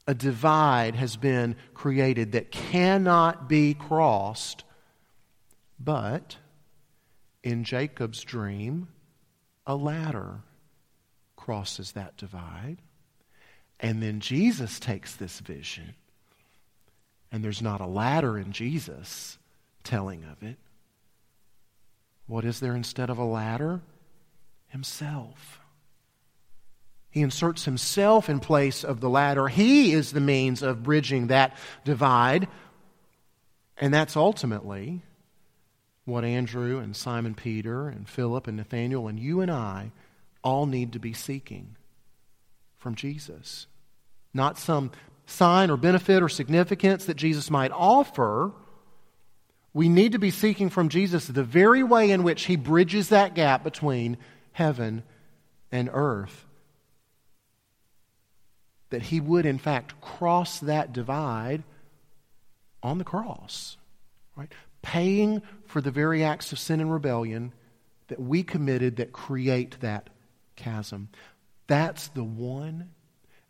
A 0.07 0.15
divide 0.15 0.95
has 0.95 1.17
been 1.17 1.57
created 1.75 2.33
that 2.33 2.51
cannot 2.53 3.49
be 3.49 3.75
crossed, 3.75 4.65
but 5.81 6.37
in 7.43 7.65
Jacob's 7.65 8.23
dream, 8.23 8.89
a 9.67 9.75
ladder 9.75 10.41
crosses 11.35 11.93
that 11.93 12.17
divide. 12.17 12.79
And 13.81 14.03
then 14.03 14.21
Jesus 14.21 14.79
takes 14.79 15.17
this 15.17 15.41
vision, 15.41 15.95
and 17.31 17.45
there's 17.45 17.61
not 17.61 17.81
a 17.81 17.87
ladder 17.87 18.39
in 18.39 18.53
Jesus 18.53 19.39
telling 19.85 20.25
of 20.25 20.43
it. 20.43 20.57
What 22.27 22.45
is 22.45 22.61
there 22.61 22.75
instead 22.75 23.11
of 23.11 23.19
a 23.19 23.25
ladder? 23.25 23.83
Himself. 24.69 25.61
He 27.17 27.23
inserts 27.23 27.65
himself 27.65 28.29
in 28.29 28.41
place 28.41 28.85
of 28.85 29.01
the 29.01 29.09
ladder. 29.09 29.49
He 29.49 29.95
is 29.95 30.13
the 30.13 30.21
means 30.21 30.61
of 30.61 30.83
bridging 30.83 31.29
that 31.29 31.57
divide. 31.83 32.47
And 33.79 33.95
that's 33.95 34.19
ultimately 34.19 35.01
what 36.05 36.25
Andrew 36.27 36.79
and 36.79 36.95
Simon 36.95 37.35
Peter 37.35 37.89
and 37.89 38.07
Philip 38.07 38.47
and 38.47 38.59
Nathanael 38.59 39.09
and 39.09 39.19
you 39.19 39.41
and 39.41 39.51
I 39.51 39.93
all 40.45 40.67
need 40.67 40.93
to 40.93 40.99
be 40.99 41.15
seeking 41.15 41.77
from 42.77 42.95
Jesus. 42.95 43.67
Not 44.35 44.59
some 44.59 44.91
sign 45.25 45.71
or 45.71 45.79
benefit 45.79 46.23
or 46.23 46.29
significance 46.29 47.07
that 47.07 47.17
Jesus 47.17 47.51
might 47.51 47.73
offer. 47.73 48.53
We 49.73 49.89
need 49.89 50.13
to 50.13 50.19
be 50.19 50.31
seeking 50.31 50.69
from 50.69 50.91
Jesus 50.91 51.27
the 51.27 51.43
very 51.43 51.83
way 51.83 52.11
in 52.11 52.25
which 52.25 52.45
he 52.45 52.57
bridges 52.57 53.09
that 53.09 53.35
gap 53.35 53.65
between 53.65 54.19
heaven 54.53 55.03
and 55.73 55.89
earth. 55.91 56.46
That 58.91 59.03
he 59.03 59.21
would, 59.21 59.47
in 59.47 59.59
fact, 59.59 60.01
cross 60.01 60.61
that 60.61 60.93
divide 60.93 61.65
on 62.83 62.99
the 62.99 63.05
cross. 63.05 63.77
Right? 64.37 64.53
paying 64.87 65.43
for 65.65 65.81
the 65.81 65.91
very 65.91 66.23
acts 66.23 66.53
of 66.53 66.61
sin 66.61 66.79
and 66.79 66.93
rebellion 66.93 67.53
that 68.07 68.21
we 68.21 68.45
committed 68.45 68.97
that 68.97 69.13
create 69.13 69.81
that 69.81 70.09
chasm. 70.55 71.09
That's 71.67 72.07
the 72.07 72.23
one 72.23 72.91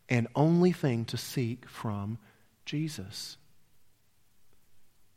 and 0.09 0.27
only 0.35 0.71
thing 0.71 1.05
to 1.05 1.15
seek 1.15 1.69
from 1.69 2.17
Jesus. 2.65 3.37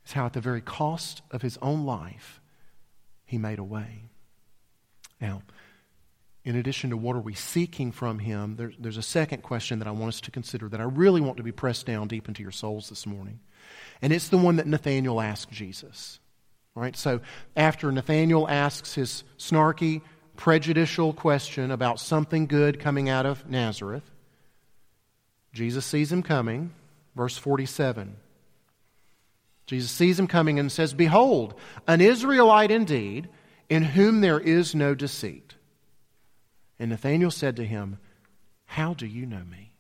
It's 0.05 0.13
how, 0.13 0.27
at 0.27 0.35
the 0.35 0.43
very 0.43 0.61
cost 0.61 1.23
of 1.31 1.41
his 1.41 1.57
own 1.63 1.87
life, 1.87 2.43
he 3.25 3.39
made 3.39 3.59
a 3.59 3.65
way. 3.65 4.11
Now, 5.23 5.41
in 6.45 6.57
addition 6.57 6.91
to 6.91 6.97
what 6.97 7.17
are 7.17 7.21
we 7.21 7.35
seeking 7.35 7.93
from 7.93 8.19
him, 8.19 8.57
there's, 8.57 8.75
there's 8.79 8.97
a 8.97 9.03
second 9.03 9.43
question 9.43 9.79
that 9.79 9.89
I 9.89 9.91
want 9.91 10.09
us 10.09 10.21
to 10.23 10.31
consider 10.31 10.69
that 10.69 10.81
I 10.81 10.85
really 10.85 11.21
want 11.21 11.37
to 11.37 11.43
be 11.43 11.53
pressed 11.53 11.87
down 11.87 12.09
deep 12.09 12.29
into 12.29 12.43
your 12.43 12.53
souls 12.53 12.89
this 12.89 13.07
morning. 13.07 13.41
And 14.01 14.13
it's 14.13 14.29
the 14.29 14.39
one 14.39 14.57
that 14.57 14.67
Nathanael 14.67 15.21
asked 15.21 15.51
Jesus. 15.51 16.19
All 16.75 16.83
right, 16.83 16.97
so 16.97 17.21
after 17.57 17.93
Nathanael 17.93 18.49
asks 18.49 18.95
his 18.95 19.25
snarky, 19.39 20.01
prejudicial 20.37 21.13
question 21.13 21.71
about 21.71 22.01
something 22.01 22.47
good 22.47 22.81
coming 22.81 23.11
out 23.11 23.27
of 23.27 23.49
Nazareth, 23.49 24.11
Jesus 25.53 25.85
sees 25.85 26.11
him 26.11 26.23
coming. 26.23 26.73
Verse 27.17 27.37
47. 27.37 28.17
Jesus 29.67 29.91
sees 29.91 30.19
him 30.19 30.27
coming 30.27 30.59
and 30.59 30.71
says, 30.71 30.95
Behold, 30.95 31.55
an 31.87 32.01
Israelite 32.01 32.71
indeed, 32.71 33.29
in 33.69 33.83
whom 33.83 34.21
there 34.21 34.41
is 34.41 34.75
no 34.75 34.95
deceit. 34.95 35.55
And 36.81 36.91
Nathanael 36.91 37.31
said 37.31 37.57
to 37.57 37.65
him, 37.65 37.99
How 38.65 38.95
do 38.95 39.07
you 39.07 39.27
know 39.27 39.45
me? 39.49 39.71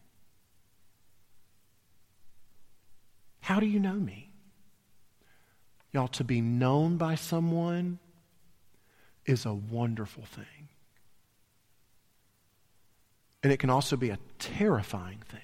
How 3.40 3.58
do 3.58 3.66
you 3.66 3.80
know 3.80 3.94
me? 3.94 4.30
Y'all, 5.92 6.08
to 6.08 6.22
be 6.22 6.42
known 6.42 6.98
by 6.98 7.14
someone 7.14 7.98
is 9.24 9.46
a 9.46 9.54
wonderful 9.54 10.24
thing. 10.24 10.68
And 13.42 13.50
it 13.50 13.56
can 13.56 13.70
also 13.70 13.96
be 13.96 14.10
a 14.10 14.18
terrifying 14.38 15.22
thing. 15.26 15.40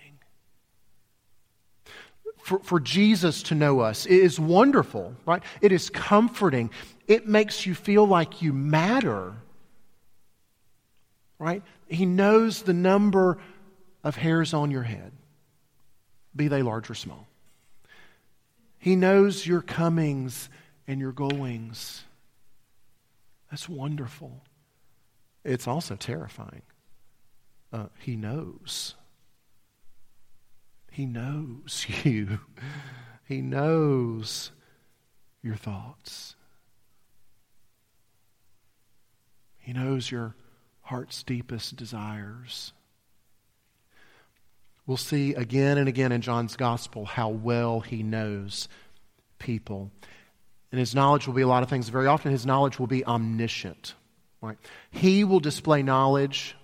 For, 2.43 2.59
for 2.61 2.79
Jesus 2.79 3.43
to 3.45 3.55
know 3.55 3.81
us 3.81 4.05
is 4.07 4.39
wonderful, 4.39 5.17
right? 5.25 5.43
It 5.63 5.73
is 5.73 5.89
comforting. 5.89 6.71
It 7.09 7.27
makes 7.27 7.65
you 7.65 7.75
feel 7.75 8.07
like 8.07 8.43
you 8.43 8.53
matter, 8.53 9.35
right? 11.39 11.63
He 11.89 12.07
knows 12.07 12.63
the 12.63 12.73
number 12.73 13.39
of 14.03 14.17
hairs 14.17 14.55
on 14.55 14.71
your 14.71 14.83
head 14.83 15.13
be 16.35 16.49
they 16.49 16.63
large 16.63 16.91
or 16.91 16.95
small. 16.95 17.27
He 18.79 18.95
knows 18.95 19.47
your 19.47 19.63
comings 19.63 20.49
and 20.87 21.01
your 21.01 21.13
goings. 21.13 22.05
That's 23.51 23.69
wonderful. 23.69 24.43
It's 25.45 25.67
also 25.67 25.97
terrifying. 25.97 26.63
Uh, 27.73 27.87
he 27.99 28.17
knows. 28.17 28.95
He 30.91 31.07
knows 31.07 31.87
you. 32.05 32.41
He 33.25 33.41
knows 33.41 34.53
your 35.43 35.57
thoughts. 35.57 36.37
He 39.59 39.73
knows 39.73 40.11
your 40.11 40.37
heart's 40.87 41.23
deepest 41.25 41.75
desires. 41.77 42.73
We'll 44.87 44.97
see 44.97 45.35
again 45.35 45.79
and 45.79 45.89
again 45.89 46.13
in 46.13 46.21
John's 46.21 46.57
gospel 46.57 47.05
how 47.05 47.29
well 47.29 47.81
he 47.81 48.05
knows 48.05 48.69
people. 49.41 49.91
And 50.71 50.79
his 50.79 50.95
knowledge 50.95 51.27
will 51.27 51.35
be 51.35 51.43
a 51.43 51.49
lot 51.49 51.65
of 51.65 51.69
things. 51.69 51.89
Very 51.89 52.07
often, 52.07 52.31
his 52.31 52.47
knowledge 52.47 52.79
will 52.79 52.87
be 52.87 53.05
omniscient. 53.05 53.95
Right? 54.41 54.59
He 54.91 55.25
will 55.25 55.41
display 55.41 55.83
knowledge 55.83 56.55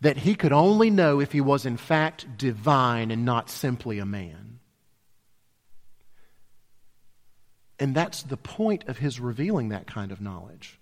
that 0.00 0.16
he 0.16 0.34
could 0.34 0.52
only 0.52 0.90
know 0.90 1.20
if 1.20 1.30
he 1.30 1.40
was, 1.40 1.66
in 1.66 1.76
fact, 1.76 2.36
divine 2.36 3.12
and 3.12 3.24
not 3.24 3.48
simply 3.48 4.00
a 4.00 4.06
man. 4.06 4.58
And 7.78 7.94
that's 7.94 8.24
the 8.24 8.36
point 8.36 8.88
of 8.88 8.98
his 8.98 9.20
revealing 9.20 9.68
that 9.68 9.86
kind 9.86 10.10
of 10.10 10.20
knowledge. 10.20 10.77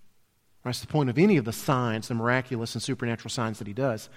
That's 0.67 0.81
the 0.81 0.87
point 0.87 1.09
of 1.09 1.17
any 1.17 1.37
of 1.37 1.45
the 1.45 1.53
signs, 1.53 2.09
the 2.09 2.13
miraculous 2.13 2.75
and 2.75 2.83
supernatural 2.83 3.29
signs 3.29 3.59
that 3.59 3.67
he 3.67 3.73
does, 3.73 4.09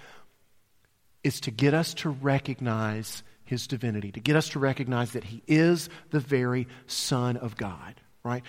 is 1.22 1.40
to 1.42 1.50
get 1.50 1.74
us 1.74 1.94
to 1.94 2.10
recognize 2.10 3.22
his 3.44 3.66
divinity, 3.66 4.10
to 4.12 4.20
get 4.20 4.36
us 4.36 4.48
to 4.50 4.58
recognize 4.58 5.12
that 5.12 5.24
he 5.24 5.42
is 5.46 5.88
the 6.10 6.20
very 6.20 6.66
Son 6.86 7.36
of 7.36 7.56
God, 7.56 8.00
right? 8.24 8.42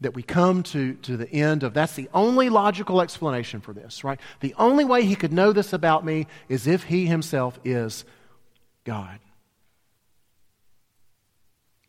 That 0.00 0.14
we 0.14 0.22
come 0.22 0.62
to, 0.64 0.94
to 0.94 1.16
the 1.16 1.30
end 1.30 1.62
of 1.62 1.72
that's 1.72 1.94
the 1.94 2.10
only 2.12 2.48
logical 2.48 3.00
explanation 3.00 3.60
for 3.60 3.72
this, 3.72 4.04
right? 4.04 4.20
The 4.40 4.54
only 4.58 4.84
way 4.84 5.04
he 5.04 5.14
could 5.14 5.32
know 5.32 5.52
this 5.52 5.72
about 5.72 6.04
me 6.04 6.26
is 6.48 6.66
if 6.66 6.84
he 6.84 7.06
himself 7.06 7.58
is 7.64 8.04
God. 8.84 9.18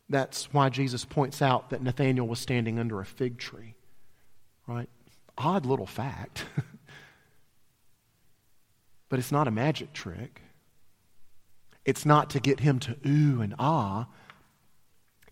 That's 0.08 0.52
why 0.52 0.68
Jesus 0.68 1.04
points 1.04 1.42
out 1.42 1.70
that 1.70 1.82
Nathanael 1.82 2.26
was 2.26 2.38
standing 2.38 2.78
under 2.78 3.00
a 3.00 3.06
fig 3.06 3.38
tree, 3.38 3.74
right? 4.66 4.88
Odd 5.36 5.66
little 5.66 5.86
fact. 5.86 6.44
but 9.08 9.18
it's 9.18 9.32
not 9.32 9.48
a 9.48 9.52
magic 9.52 9.92
trick. 9.92 10.42
It's 11.84 12.06
not 12.06 12.30
to 12.30 12.40
get 12.40 12.60
him 12.60 12.78
to 12.80 12.96
ooh 13.06 13.42
and 13.42 13.54
ah. 13.58 14.06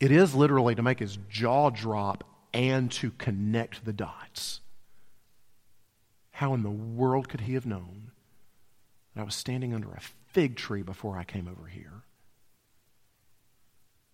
It 0.00 0.11
is 0.11 0.35
literally 0.35 0.75
to 0.75 0.82
make 0.82 0.99
his 0.99 1.18
jaw 1.28 1.71
drop 1.71 2.25
and 2.52 2.90
to 2.92 3.12
connect 3.12 3.85
the 3.85 3.92
dots. 3.92 4.61
How 6.32 6.54
in 6.54 6.62
the 6.62 6.71
world 6.71 7.28
could 7.28 7.42
he 7.42 7.54
have 7.54 7.66
known 7.66 8.11
that 9.14 9.21
I 9.21 9.25
was 9.25 9.35
standing 9.35 9.73
under 9.73 9.92
a 9.92 10.00
fig 10.28 10.56
tree 10.56 10.82
before 10.82 11.16
I 11.16 11.25
came 11.25 11.47
over 11.47 11.68
here? 11.68 12.02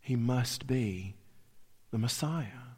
He 0.00 0.16
must 0.16 0.66
be 0.66 1.14
the 1.90 1.98
Messiah. 1.98 2.76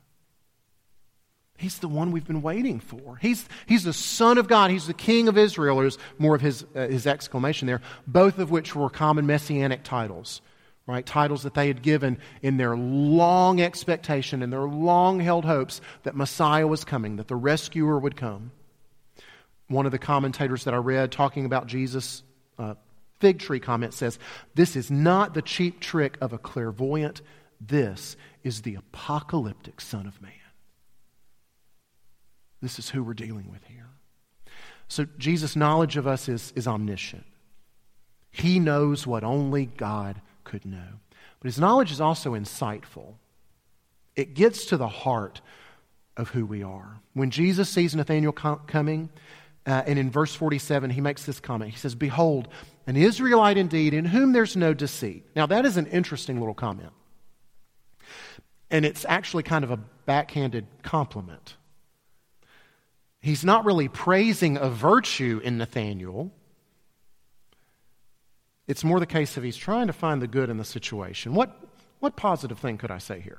He's 1.61 1.79
the 1.79 1.89
one 1.89 2.11
we've 2.11 2.27
been 2.27 2.41
waiting 2.41 2.81
for. 2.81 3.17
He's, 3.17 3.47
he's 3.67 3.85
the 3.85 3.93
Son 3.93 4.39
of 4.39 4.49
God. 4.49 4.71
He's 4.71 4.87
the 4.87 4.95
King 4.95 5.29
of 5.29 5.37
Israel. 5.37 5.81
Is 5.81 5.99
more 6.19 6.35
of 6.35 6.41
his, 6.41 6.65
uh, 6.75 6.89
his 6.89 7.07
exclamation 7.07 7.67
there, 7.67 7.83
both 8.07 8.39
of 8.39 8.51
which 8.51 8.75
were 8.75 8.89
common 8.89 9.27
messianic 9.27 9.85
titles, 9.85 10.41
right? 10.87 11.05
Titles 11.05 11.43
that 11.43 11.53
they 11.53 11.67
had 11.67 11.83
given 11.83 12.19
in 12.41 12.57
their 12.57 12.79
long 12.79 13.61
expectation 13.61 14.43
and 14.43 14.51
their 14.51 14.63
long 14.63 15.21
held 15.21 15.45
hopes 15.45 15.83
that 16.05 16.17
Messiah 16.17 16.67
was 16.67 16.83
coming, 16.83 17.17
that 17.17 17.29
the 17.29 17.37
rescuer 17.37 17.99
would 17.99 18.17
come. 18.17 18.53
One 19.69 19.85
of 19.85 19.93
the 19.93 19.99
commentators 19.99 20.65
that 20.65 20.73
I 20.73 20.79
read 20.79 21.13
talking 21.13 21.45
about 21.45 21.67
Jesus' 21.67 22.23
uh, 22.59 22.77
fig 23.19 23.39
tree 23.39 23.61
comment 23.61 23.93
says, 23.93 24.19
This 24.55 24.77
is 24.77 24.91
not 24.91 25.35
the 25.35 25.43
cheap 25.43 25.81
trick 25.81 26.17
of 26.23 26.33
a 26.33 26.39
clairvoyant, 26.39 27.21
this 27.61 28.17
is 28.43 28.63
the 28.63 28.77
apocalyptic 28.77 29.83
Son 29.83 30.07
of 30.07 30.23
Man. 30.23 30.33
This 32.61 32.79
is 32.79 32.91
who 32.91 33.03
we're 33.03 33.15
dealing 33.15 33.51
with 33.51 33.65
here. 33.65 33.89
So, 34.89 35.07
Jesus' 35.19 35.57
knowledge 35.57 35.97
of 35.97 36.07
us 36.07 36.29
is, 36.29 36.53
is 36.57 36.67
omniscient. 36.67 37.25
He 38.31 38.59
knows 38.59 39.07
what 39.07 39.25
only 39.25 39.67
God 39.67 40.21
could 40.45 40.65
know. 40.65 40.99
But 41.41 41.47
his 41.47 41.59
knowledge 41.59 41.93
is 41.93 42.01
also 42.01 42.33
insightful. 42.33 43.15
It 44.17 44.35
gets 44.35 44.67
to 44.67 44.77
the 44.77 44.89
heart 44.89 45.41
of 46.17 46.31
who 46.31 46.45
we 46.45 46.63
are. 46.63 47.01
When 47.15 47.31
Jesus 47.31 47.69
sees 47.69 47.95
Nathanael 47.95 48.33
coming, 48.33 49.11
uh, 49.67 49.83
and 49.87 49.99
in 49.99 50.11
verse 50.11 50.35
47, 50.35 50.91
he 50.91 51.01
makes 51.01 51.25
this 51.25 51.41
comment. 51.41 51.71
He 51.71 51.79
says, 51.79 51.95
Behold, 51.95 52.49
an 52.87 52.97
Israelite 52.97 53.57
indeed, 53.57 53.95
in 53.95 54.05
whom 54.05 54.33
there's 54.33 54.57
no 54.57 54.75
deceit. 54.75 55.25
Now, 55.37 55.47
that 55.47 55.65
is 55.65 55.77
an 55.77 55.87
interesting 55.87 56.39
little 56.39 56.55
comment. 56.55 56.93
And 58.71 58.85
it's 58.85 59.05
actually 59.09 59.43
kind 59.43 59.65
of 59.65 59.71
a 59.71 59.77
backhanded 59.77 60.67
compliment. 60.83 61.57
He's 63.21 63.45
not 63.45 63.65
really 63.65 63.89
praising 63.89 64.57
a 64.57 64.71
virtue 64.71 65.41
in 65.45 65.59
Nathanael. 65.59 66.31
It's 68.67 68.85
more 68.85 69.01
the 69.01 69.07
case 69.07 69.37
of 69.37 69.43
he's 69.43 69.57
trying 69.57 69.89
to 69.89 69.93
find 69.93 70.23
the 70.23 70.27
good 70.27 70.49
in 70.49 70.57
the 70.57 70.65
situation. 70.65 71.35
What, 71.35 71.55
what 71.99 72.17
positive 72.17 72.59
thing 72.59 72.79
could 72.79 72.91
I 72.91 72.99
say 72.99 73.21
here? 73.21 73.39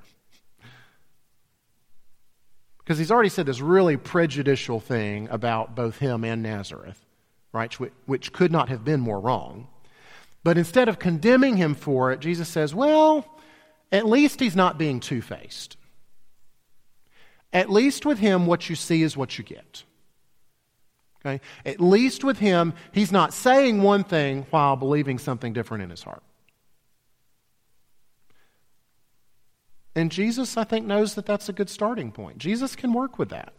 Because 2.80 2.98
he's 2.98 3.12
already 3.12 3.30
said 3.30 3.46
this 3.46 3.62
really 3.62 3.96
prejudicial 3.98 4.80
thing 4.80 5.30
about 5.30 5.76
both 5.76 5.98
him 5.98 6.24
and 6.26 6.44
Nazareth, 6.44 7.00
right? 7.54 7.74
Which, 7.80 7.94
which 8.06 8.34
could 8.34 8.52
not 8.52 8.70
have 8.70 8.84
been 8.84 9.00
more 9.00 9.20
wrong. 9.20 9.67
But 10.44 10.58
instead 10.58 10.89
of 10.89 11.00
condemning 11.00 11.58
him 11.58 11.76
for 11.76 12.12
it, 12.12 12.20
Jesus 12.20 12.50
says, 12.50 12.76
well, 12.76 13.26
at 13.91 14.06
least 14.06 14.39
he's 14.39 14.56
not 14.56 14.78
being 14.78 15.00
two 15.00 15.22
faced. 15.22 15.78
At 17.54 17.70
least 17.70 18.06
with 18.06 18.20
him, 18.20 18.46
what 18.46 18.70
you 18.70 18.76
see 18.76 19.04
is 19.04 19.18
what 19.18 19.38
you 19.38 19.44
get. 19.44 19.84
Okay? 21.20 21.42
At 21.66 21.80
least 21.80 22.24
with 22.24 22.40
him, 22.40 22.74
he's 22.92 23.12
not 23.12 23.34
saying 23.34 23.82
one 23.82 24.04
thing 24.04 24.46
while 24.50 24.76
believing 24.76 25.20
something 25.20 25.54
different 25.54 25.84
in 25.84 25.90
his 25.90 26.04
heart. 26.04 26.24
And 29.94 30.12
Jesus, 30.12 30.56
I 30.56 30.64
think, 30.64 30.86
knows 30.86 31.16
that 31.16 31.26
that's 31.26 31.50
a 31.50 31.54
good 31.54 31.70
starting 31.70 32.12
point. 32.12 32.38
Jesus 32.38 32.76
can 32.76 32.94
work 32.94 33.20
with 33.20 33.30
that. 33.30 33.54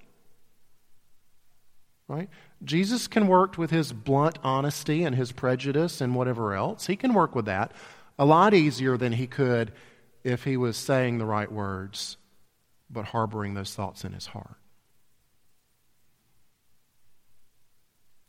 Right? 2.09 2.31
Jesus 2.65 3.07
can 3.07 3.27
work 3.27 3.59
with 3.59 3.71
his 3.71 3.93
blunt 3.93 4.39
honesty 4.43 5.05
and 5.05 5.15
his 5.15 5.33
prejudice 5.33 6.01
and 6.01 6.15
whatever 6.15 6.55
else. 6.55 6.87
He 6.87 6.97
can 6.97 7.15
work 7.15 7.35
with 7.35 7.45
that 7.45 7.73
a 8.19 8.25
lot 8.25 8.55
easier 8.55 8.97
than 8.97 9.13
he 9.13 9.27
could 9.27 9.73
if 10.25 10.45
he 10.45 10.57
was 10.57 10.77
saying 10.77 11.19
the 11.19 11.27
right 11.27 11.51
words 11.51 12.17
but 12.93 13.07
harboring 13.07 13.55
those 13.55 13.75
thoughts 13.75 14.05
in 14.05 14.13
his 14.13 14.27
heart. 14.27 14.57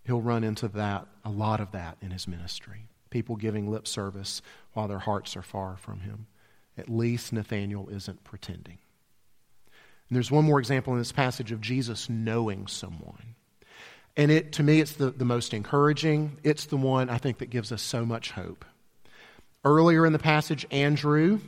He'll 0.06 0.22
run 0.22 0.44
into 0.44 0.68
that, 0.70 1.08
a 1.24 1.30
lot 1.30 1.60
of 1.60 1.72
that 1.72 1.98
in 2.02 2.12
his 2.12 2.28
ministry. 2.28 2.88
People 3.10 3.36
giving 3.36 3.70
lip 3.70 3.88
service 3.88 4.42
while 4.74 4.88
their 4.88 5.00
hearts 5.00 5.38
are 5.38 5.42
far 5.42 5.78
from 5.78 6.02
him. 6.02 6.28
At 6.78 6.90
least 6.90 7.32
Nathanael 7.32 7.88
isn't 7.90 8.24
pretending. 8.24 8.80
And 10.10 10.16
there's 10.16 10.32
one 10.32 10.46
more 10.46 10.60
example 10.60 10.94
in 10.94 11.00
this 11.00 11.12
passage 11.12 11.52
of 11.52 11.62
Jesus 11.62 12.10
knowing 12.10 12.68
someone. 12.68 13.36
And 14.18 14.30
it, 14.30 14.54
to 14.54 14.64
me, 14.64 14.80
it's 14.80 14.94
the, 14.94 15.10
the 15.10 15.26
most 15.26 15.54
encouraging. 15.54 16.38
It's 16.44 16.66
the 16.66 16.78
one 16.78 17.10
I 17.10 17.18
think 17.18 17.40
that 17.40 17.50
gives 17.50 17.72
us 17.72 17.82
so 17.82 18.06
much 18.06 18.32
hope. 18.32 18.66
Earlier 19.64 20.06
in 20.06 20.14
the 20.14 20.20
passage, 20.20 20.66
Andrew 20.72 21.40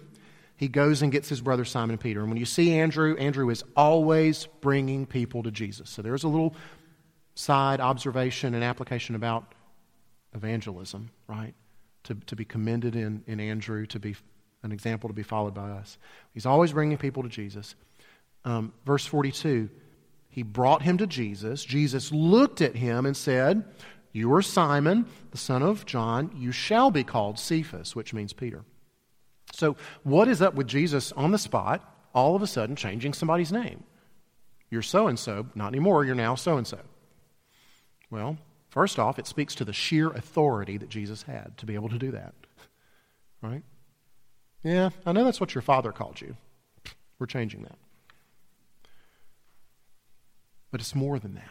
he 0.55 0.67
goes 0.67 1.01
and 1.01 1.11
gets 1.11 1.29
his 1.29 1.41
brother 1.41 1.65
Simon 1.65 1.97
Peter. 1.97 2.21
And 2.21 2.29
when 2.29 2.37
you 2.37 2.45
see 2.45 2.73
Andrew, 2.73 3.15
Andrew 3.17 3.49
is 3.49 3.63
always 3.75 4.47
bringing 4.61 5.05
people 5.05 5.43
to 5.43 5.51
Jesus. 5.51 5.89
So 5.89 6.01
there's 6.01 6.23
a 6.23 6.27
little 6.27 6.55
side 7.35 7.81
observation 7.81 8.53
and 8.53 8.63
application 8.63 9.15
about 9.15 9.53
evangelism, 10.33 11.11
right? 11.27 11.53
To, 12.05 12.15
to 12.27 12.35
be 12.35 12.45
commended 12.45 12.95
in, 12.95 13.23
in 13.27 13.39
Andrew, 13.39 13.85
to 13.87 13.99
be 13.99 14.15
an 14.63 14.71
example 14.71 15.09
to 15.09 15.13
be 15.13 15.23
followed 15.23 15.53
by 15.53 15.71
us. 15.71 15.97
He's 16.33 16.45
always 16.45 16.71
bringing 16.71 16.97
people 16.97 17.23
to 17.23 17.29
Jesus. 17.29 17.75
Um, 18.43 18.73
verse 18.85 19.05
42 19.05 19.69
he 20.35 20.43
brought 20.43 20.81
him 20.81 20.97
to 20.97 21.07
Jesus. 21.07 21.63
Jesus 21.63 22.11
looked 22.11 22.59
at 22.59 22.75
him 22.75 23.05
and 23.05 23.15
said, 23.15 23.63
You 24.11 24.33
are 24.33 24.41
Simon, 24.41 25.05
the 25.31 25.37
son 25.37 25.63
of 25.63 25.85
John. 25.85 26.29
You 26.35 26.51
shall 26.51 26.91
be 26.91 27.05
called 27.05 27.39
Cephas, 27.39 27.95
which 27.95 28.13
means 28.13 28.33
Peter. 28.33 28.65
So, 29.55 29.77
what 30.03 30.27
is 30.27 30.41
up 30.41 30.53
with 30.55 30.67
Jesus 30.67 31.13
on 31.13 31.31
the 31.31 31.37
spot, 31.37 31.81
all 32.13 32.35
of 32.35 32.41
a 32.41 32.47
sudden 32.47 32.75
changing 32.75 33.13
somebody's 33.13 33.53
name? 33.53 33.83
You're 34.69 34.81
so 34.81 35.07
and 35.07 35.17
so, 35.17 35.47
not 35.55 35.69
anymore, 35.69 36.03
you're 36.03 36.13
now 36.13 36.35
so 36.35 36.57
and 36.57 36.67
so. 36.67 36.79
Well, 38.11 38.37
first 38.69 38.99
off, 38.99 39.17
it 39.17 39.27
speaks 39.27 39.55
to 39.55 39.65
the 39.65 39.71
sheer 39.71 40.09
authority 40.09 40.77
that 40.77 40.89
Jesus 40.89 41.23
had 41.23 41.57
to 41.57 41.65
be 41.65 41.75
able 41.75 41.87
to 41.89 41.97
do 41.97 42.11
that. 42.11 42.33
right? 43.41 43.63
Yeah, 44.61 44.89
I 45.05 45.13
know 45.13 45.23
that's 45.23 45.39
what 45.39 45.55
your 45.55 45.61
father 45.61 45.93
called 45.93 46.19
you. 46.19 46.35
We're 47.17 47.25
changing 47.25 47.63
that. 47.63 47.77
But 50.69 50.81
it's 50.81 50.93
more 50.93 51.17
than 51.17 51.35
that. 51.35 51.49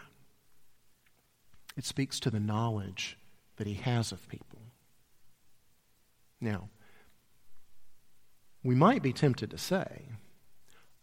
It 1.74 1.86
speaks 1.86 2.20
to 2.20 2.30
the 2.30 2.40
knowledge 2.40 3.16
that 3.56 3.66
he 3.66 3.74
has 3.74 4.12
of 4.12 4.28
people. 4.28 4.58
Now, 6.40 6.68
we 8.64 8.74
might 8.74 9.02
be 9.02 9.12
tempted 9.12 9.50
to 9.50 9.58
say, 9.58 10.02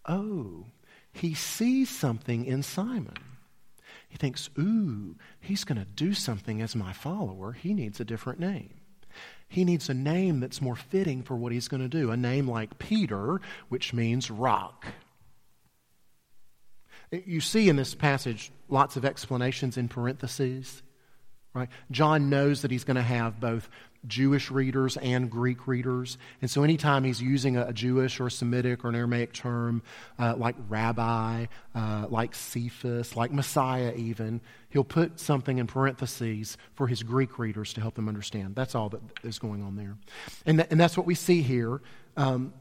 oh, 0.08 0.66
he 1.14 1.34
sees 1.34 1.90
something 1.90 2.46
in 2.46 2.64
Simon. 2.64 3.18
He 4.10 4.18
thinks, 4.18 4.50
ooh, 4.60 5.16
he's 5.40 5.64
going 5.64 5.78
to 5.78 5.86
do 5.86 6.14
something 6.14 6.62
as 6.62 6.76
my 6.76 6.92
follower. 6.92 7.54
He 7.54 7.74
needs 7.74 8.00
a 8.00 8.06
different 8.06 8.40
name. 8.40 8.74
He 9.48 9.64
needs 9.64 9.90
a 9.90 9.94
name 9.94 10.40
that's 10.40 10.62
more 10.62 10.76
fitting 10.76 11.24
for 11.24 11.36
what 11.36 11.52
he's 11.52 11.68
going 11.68 11.82
to 11.82 11.90
do. 11.90 12.12
A 12.12 12.18
name 12.18 12.48
like 12.50 12.80
Peter, 12.80 13.40
which 13.70 13.94
means 13.94 14.32
rock. 14.32 14.86
You 17.12 17.42
see 17.42 17.70
in 17.70 17.76
this 17.76 17.94
passage 17.94 18.52
lots 18.70 18.96
of 18.96 19.06
explanations 19.06 19.78
in 19.78 19.88
parentheses. 19.88 20.82
Right? 21.54 21.70
John 21.92 22.30
knows 22.30 22.62
that 22.62 22.72
he's 22.72 22.86
going 22.86 22.96
to 22.96 23.02
have 23.02 23.42
both 23.42 23.70
Jewish 24.08 24.50
readers 24.50 24.98
and 24.98 25.30
Greek 25.30 25.68
readers. 25.68 26.18
And 26.42 26.50
so 26.50 26.64
anytime 26.64 27.04
he's 27.04 27.22
using 27.22 27.58
a, 27.58 27.72
Jewish 27.72 28.20
or 28.20 28.30
Semitic 28.30 28.84
or 28.84 28.90
an 28.90 28.96
Aramaic 28.96 29.34
term 29.34 29.82
uh, 30.18 30.36
like 30.36 30.56
rabbi, 30.70 31.46
uh, 31.76 32.08
like 32.10 32.36
Cephas, 32.36 33.16
like 33.16 33.32
Messiah, 33.32 33.94
even, 33.96 34.42
he'll 34.70 34.84
put 34.84 35.20
something 35.20 35.58
in 35.58 35.68
parentheses 35.68 36.58
for 36.74 36.88
his 36.88 37.04
Greek 37.04 37.38
readers 37.40 37.74
to 37.74 37.82
help 37.82 37.96
them 37.96 38.08
understand. 38.08 38.56
That's 38.56 38.76
all 38.76 38.90
that 38.90 39.02
is 39.24 39.40
going 39.40 39.62
on 39.64 39.76
there. 39.76 39.98
And, 40.46 40.60
th- 40.60 40.68
and 40.72 40.80
that's 40.80 40.98
what 40.98 41.06
we 41.06 41.16
see 41.16 41.42
here. 41.42 41.82
Um, 42.18 42.54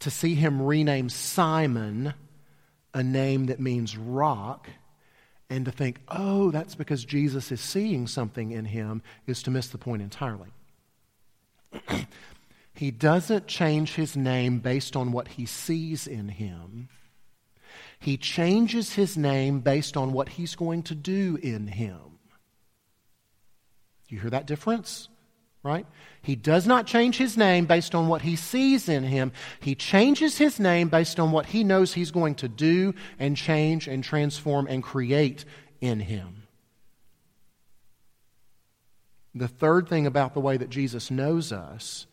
to 0.00 0.10
see 0.10 0.34
him 0.34 0.60
rename 0.60 1.08
Simon 1.08 2.14
a 2.92 3.02
name 3.02 3.46
that 3.46 3.60
means 3.60 3.96
rock 3.96 4.68
and 5.56 5.66
to 5.66 5.72
think, 5.72 6.00
oh, 6.08 6.50
that's 6.50 6.74
because 6.74 7.04
Jesus 7.04 7.52
is 7.52 7.60
seeing 7.60 8.06
something 8.06 8.52
in 8.52 8.64
him, 8.64 9.02
is 9.26 9.42
to 9.42 9.50
miss 9.50 9.68
the 9.68 9.78
point 9.78 10.02
entirely. 10.02 10.48
he 12.74 12.90
doesn't 12.90 13.46
change 13.46 13.94
his 13.94 14.16
name 14.16 14.58
based 14.60 14.96
on 14.96 15.12
what 15.12 15.28
he 15.28 15.46
sees 15.46 16.06
in 16.06 16.28
him. 16.28 16.88
He 17.98 18.16
changes 18.16 18.94
his 18.94 19.16
name 19.16 19.60
based 19.60 19.96
on 19.96 20.12
what 20.12 20.30
he's 20.30 20.56
going 20.56 20.82
to 20.84 20.94
do 20.94 21.38
in 21.42 21.66
him. 21.68 22.18
You 24.08 24.20
hear 24.20 24.30
that 24.30 24.46
difference? 24.46 25.08
Right? 25.62 25.86
He 26.22 26.34
does 26.34 26.66
not 26.66 26.86
change 26.86 27.16
his 27.16 27.36
name 27.36 27.66
based 27.66 27.94
on 27.94 28.08
what 28.08 28.22
he 28.22 28.36
sees 28.36 28.88
in 28.88 29.04
him. 29.04 29.32
He 29.60 29.74
changes 29.74 30.38
his 30.38 30.58
name 30.58 30.88
based 30.88 31.20
on 31.20 31.32
what 31.32 31.46
he 31.46 31.62
knows 31.62 31.94
he's 31.94 32.10
going 32.10 32.34
to 32.36 32.48
do 32.48 32.94
and 33.18 33.36
change 33.36 33.86
and 33.86 34.02
transform 34.02 34.66
and 34.68 34.82
create 34.82 35.44
in 35.80 36.00
him. 36.00 36.44
The 39.34 39.48
third 39.48 39.88
thing 39.88 40.06
about 40.06 40.34
the 40.34 40.40
way 40.40 40.56
that 40.56 40.68
Jesus 40.68 41.10
knows 41.10 41.52
us 41.52 42.06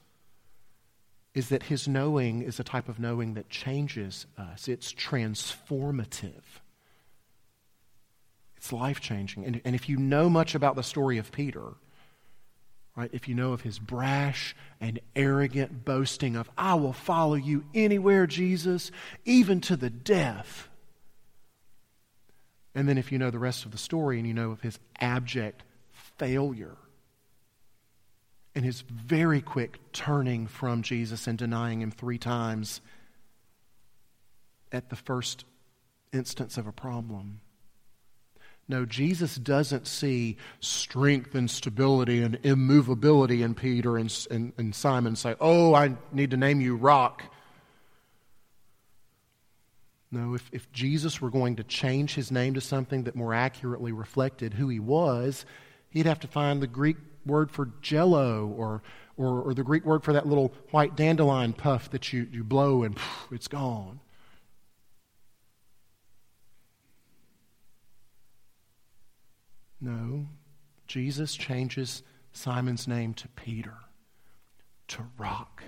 is 1.34 1.50
that 1.50 1.64
his 1.64 1.88
knowing 1.88 2.42
is 2.42 2.60
a 2.60 2.64
type 2.64 2.90
of 2.90 3.00
knowing 3.00 3.34
that 3.34 3.50
changes 3.50 4.26
us, 4.38 4.68
it's 4.68 4.94
transformative. 4.94 6.44
It's 8.58 8.74
life 8.74 9.00
changing. 9.00 9.46
And, 9.46 9.62
and 9.64 9.74
if 9.74 9.88
you 9.88 9.98
know 9.98 10.30
much 10.30 10.54
about 10.54 10.76
the 10.76 10.84
story 10.84 11.18
of 11.18 11.32
Peter, 11.32 11.76
right? 13.00 13.10
If 13.14 13.30
you 13.30 13.36
know 13.36 13.54
of 13.54 13.62
his 13.62 13.80
brash 13.80 14.54
and 14.82 15.00
arrogant 15.16 15.86
boasting 15.86 16.36
of, 16.36 16.50
I 16.58 16.76
will 16.76 16.92
follow 16.92 17.36
you 17.36 17.64
anywhere, 17.74 18.28
Jesus, 18.28 18.92
even 19.24 19.62
to 19.62 19.78
the 19.78 19.90
death. 19.90 20.68
And 22.76 22.90
then 22.90 22.98
if 22.98 23.10
you 23.10 23.18
know 23.18 23.32
the 23.32 23.40
rest 23.40 23.64
of 23.64 23.72
the 23.72 23.78
story 23.78 24.18
and 24.18 24.28
you 24.28 24.34
know 24.34 24.52
of 24.52 24.60
his 24.60 24.80
abject 25.00 25.64
failure 26.18 26.76
and 28.54 28.66
his 28.66 28.82
very 28.82 29.40
quick 29.40 29.80
turning 29.94 30.46
from 30.46 30.82
Jesus 30.82 31.26
and 31.26 31.38
denying 31.38 31.82
him 31.82 31.92
three 31.92 32.18
times 32.18 32.82
at 34.74 34.90
the 34.90 34.98
first 34.98 35.46
instance 36.12 36.58
of 36.58 36.68
a 36.68 36.74
problem 36.74 37.40
no, 38.69 38.86
Jesus 38.86 39.36
doesn't 39.36 39.88
see 39.88 40.38
strength 40.60 41.34
and 41.34 41.49
stability 41.49 42.21
and 42.21 42.38
immovability 42.43 43.41
in 43.41 43.55
Peter 43.55 43.97
and, 43.97 44.15
and, 44.29 44.53
and 44.60 44.75
Simon 44.75 45.15
say, 45.15 45.36
Oh, 45.41 45.73
I 45.73 45.95
need 46.12 46.29
to 46.32 46.38
name 46.38 46.62
you 46.62 46.75
rock. 46.75 47.23
No, 50.12 50.36
if, 50.36 50.47
if 50.51 50.71
Jesus 50.71 51.19
were 51.19 51.32
going 51.32 51.55
to 51.55 51.63
change 51.63 52.13
his 52.13 52.32
name 52.32 52.53
to 52.53 52.62
something 52.62 53.03
that 53.03 53.15
more 53.15 53.34
accurately 53.34 53.91
reflected 53.91 54.53
who 54.53 54.69
he 54.69 54.79
was, 54.79 55.45
he'd 55.89 56.05
have 56.05 56.19
to 56.19 56.27
find 56.27 56.62
the 56.62 56.67
Greek 56.67 56.97
word 57.25 57.49
for 57.49 57.71
jello 57.82 58.47
or, 58.55 58.84
or, 59.17 59.41
or 59.41 59.53
the 59.55 59.63
Greek 59.63 59.84
word 59.84 60.03
for 60.03 60.13
that 60.13 60.27
little 60.27 60.53
white 60.69 60.95
dandelion 60.95 61.53
puff 61.53 61.89
that 61.89 62.13
you, 62.13 62.27
you 62.32 62.43
blow 62.43 62.84
and 62.84 62.99
phew, 62.99 63.36
it's 63.36 63.47
gone. 63.47 63.99
No, 69.82 70.28
Jesus 70.88 71.36
changes 71.36 72.04
Simon's 72.34 72.88
name 72.88 73.13
to 73.15 73.28
Peter, 73.30 73.76
to 74.89 75.04
rock, 75.18 75.63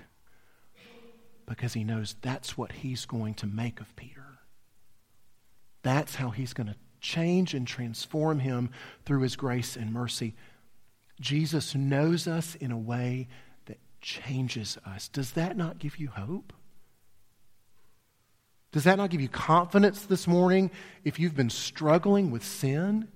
because 1.46 1.74
he 1.74 1.84
knows 1.84 2.16
that's 2.20 2.56
what 2.56 2.72
he's 2.72 3.06
going 3.06 3.34
to 3.34 3.46
make 3.46 3.80
of 3.80 3.94
Peter. 3.96 4.38
That's 5.82 6.14
how 6.14 6.30
he's 6.30 6.52
going 6.52 6.68
to 6.68 6.76
change 7.00 7.54
and 7.54 7.66
transform 7.66 8.38
him 8.38 8.70
through 9.04 9.22
his 9.22 9.34
grace 9.34 9.76
and 9.76 9.92
mercy. 9.92 10.34
Jesus 11.20 11.74
knows 11.74 12.28
us 12.28 12.54
in 12.54 12.70
a 12.70 12.78
way 12.78 13.28
that 13.66 13.78
changes 14.00 14.78
us. 14.86 15.08
Does 15.08 15.32
that 15.32 15.56
not 15.56 15.78
give 15.78 15.98
you 15.98 16.08
hope? 16.08 16.52
Does 18.70 18.84
that 18.84 18.96
not 18.96 19.10
give 19.10 19.20
you 19.20 19.28
confidence 19.28 20.06
this 20.06 20.26
morning 20.26 20.70
if 21.04 21.18
you've 21.18 21.36
been 21.36 21.50
struggling 21.50 22.30
with 22.30 22.44
sin? 22.44 23.08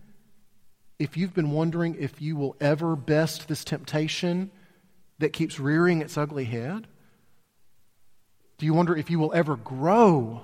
If 0.99 1.17
you've 1.17 1.35
been 1.35 1.51
wondering 1.51 1.97
if 1.99 2.23
you 2.23 2.37
will 2.37 2.57
ever 2.61 2.97
best 2.97 3.49
this 3.49 3.65
temptation 3.65 4.51
that 5.19 5.33
keeps 5.33 5.61
rearing 5.61 6.01
its 6.01 6.17
ugly 6.17 6.45
head? 6.45 6.87
Do 8.59 8.67
you 8.67 8.73
wonder 8.73 8.97
if 8.97 9.11
you 9.11 9.19
will 9.19 9.35
ever 9.35 9.57
grow? 9.57 10.41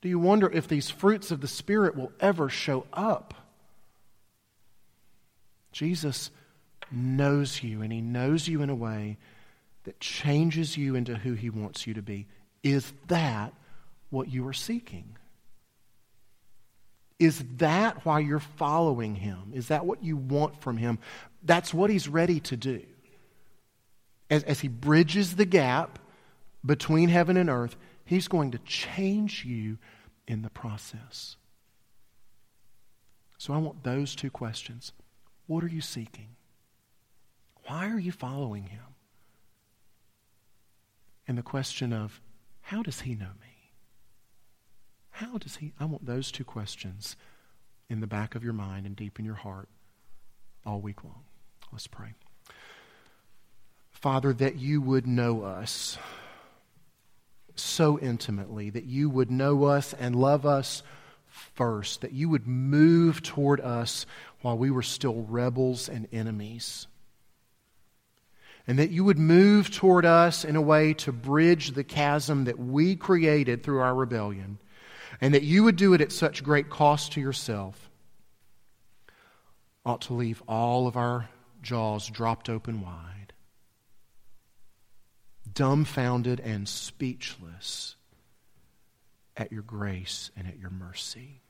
Do 0.00 0.08
you 0.08 0.18
wonder 0.18 0.50
if 0.50 0.68
these 0.68 0.88
fruits 0.88 1.30
of 1.30 1.40
the 1.40 1.48
Spirit 1.48 1.96
will 1.96 2.12
ever 2.20 2.48
show 2.48 2.86
up? 2.92 3.34
Jesus 5.72 6.30
knows 6.90 7.62
you, 7.62 7.82
and 7.82 7.92
He 7.92 8.00
knows 8.00 8.48
you 8.48 8.62
in 8.62 8.70
a 8.70 8.74
way 8.74 9.18
that 9.84 10.00
changes 10.00 10.76
you 10.76 10.94
into 10.94 11.16
who 11.16 11.34
He 11.34 11.50
wants 11.50 11.86
you 11.86 11.92
to 11.94 12.02
be. 12.02 12.26
Is 12.62 12.92
that 13.08 13.52
what 14.08 14.28
you 14.28 14.46
are 14.48 14.54
seeking? 14.54 15.17
Is 17.18 17.42
that 17.56 18.04
why 18.04 18.20
you're 18.20 18.38
following 18.38 19.16
him? 19.16 19.52
Is 19.52 19.68
that 19.68 19.84
what 19.84 20.04
you 20.04 20.16
want 20.16 20.60
from 20.60 20.76
him? 20.76 20.98
That's 21.42 21.74
what 21.74 21.90
he's 21.90 22.08
ready 22.08 22.40
to 22.40 22.56
do. 22.56 22.82
As, 24.30 24.44
as 24.44 24.60
he 24.60 24.68
bridges 24.68 25.36
the 25.36 25.44
gap 25.44 25.98
between 26.64 27.08
heaven 27.08 27.36
and 27.36 27.50
earth, 27.50 27.76
he's 28.04 28.28
going 28.28 28.52
to 28.52 28.58
change 28.58 29.44
you 29.44 29.78
in 30.26 30.42
the 30.42 30.50
process. 30.50 31.36
So 33.38 33.52
I 33.54 33.58
want 33.58 33.82
those 33.82 34.14
two 34.14 34.30
questions. 34.30 34.92
What 35.46 35.64
are 35.64 35.68
you 35.68 35.80
seeking? 35.80 36.28
Why 37.66 37.88
are 37.88 37.98
you 37.98 38.12
following 38.12 38.64
him? 38.64 38.82
And 41.26 41.36
the 41.36 41.42
question 41.42 41.92
of, 41.92 42.20
how 42.60 42.82
does 42.82 43.00
he 43.00 43.14
know 43.14 43.30
me? 43.40 43.47
How 45.18 45.36
does 45.36 45.56
he? 45.56 45.72
I 45.80 45.84
want 45.84 46.06
those 46.06 46.30
two 46.30 46.44
questions 46.44 47.16
in 47.90 47.98
the 47.98 48.06
back 48.06 48.36
of 48.36 48.44
your 48.44 48.52
mind 48.52 48.86
and 48.86 48.94
deep 48.94 49.18
in 49.18 49.24
your 49.24 49.34
heart 49.34 49.68
all 50.64 50.80
week 50.80 51.02
long. 51.02 51.24
Let's 51.72 51.88
pray. 51.88 52.10
Father, 53.90 54.32
that 54.34 54.60
you 54.60 54.80
would 54.80 55.08
know 55.08 55.42
us 55.42 55.98
so 57.56 57.98
intimately, 57.98 58.70
that 58.70 58.84
you 58.84 59.10
would 59.10 59.28
know 59.28 59.64
us 59.64 59.92
and 59.92 60.14
love 60.14 60.46
us 60.46 60.84
first, 61.26 62.02
that 62.02 62.12
you 62.12 62.28
would 62.28 62.46
move 62.46 63.20
toward 63.20 63.60
us 63.60 64.06
while 64.42 64.56
we 64.56 64.70
were 64.70 64.84
still 64.84 65.26
rebels 65.28 65.88
and 65.88 66.06
enemies. 66.12 66.86
And 68.68 68.78
that 68.78 68.90
you 68.90 69.02
would 69.02 69.18
move 69.18 69.72
toward 69.72 70.04
us 70.04 70.44
in 70.44 70.54
a 70.54 70.62
way 70.62 70.94
to 70.94 71.10
bridge 71.10 71.72
the 71.72 71.82
chasm 71.82 72.44
that 72.44 72.60
we 72.60 72.94
created 72.94 73.64
through 73.64 73.80
our 73.80 73.96
rebellion 73.96 74.60
and 75.20 75.34
that 75.34 75.42
you 75.42 75.64
would 75.64 75.76
do 75.76 75.94
it 75.94 76.00
at 76.00 76.12
such 76.12 76.44
great 76.44 76.70
cost 76.70 77.12
to 77.12 77.20
yourself, 77.20 77.90
ought 79.84 80.02
to 80.02 80.14
leave 80.14 80.42
all 80.46 80.86
of 80.86 80.96
our 80.96 81.28
jaws 81.62 82.08
dropped 82.08 82.48
open 82.48 82.80
wide. 82.80 83.32
dumbfounded 85.52 86.38
and 86.38 86.68
speechless 86.68 87.96
at 89.36 89.50
your 89.50 89.62
grace 89.62 90.30
and 90.36 90.46
at 90.46 90.58
your 90.58 90.70
mercy. 90.70 91.40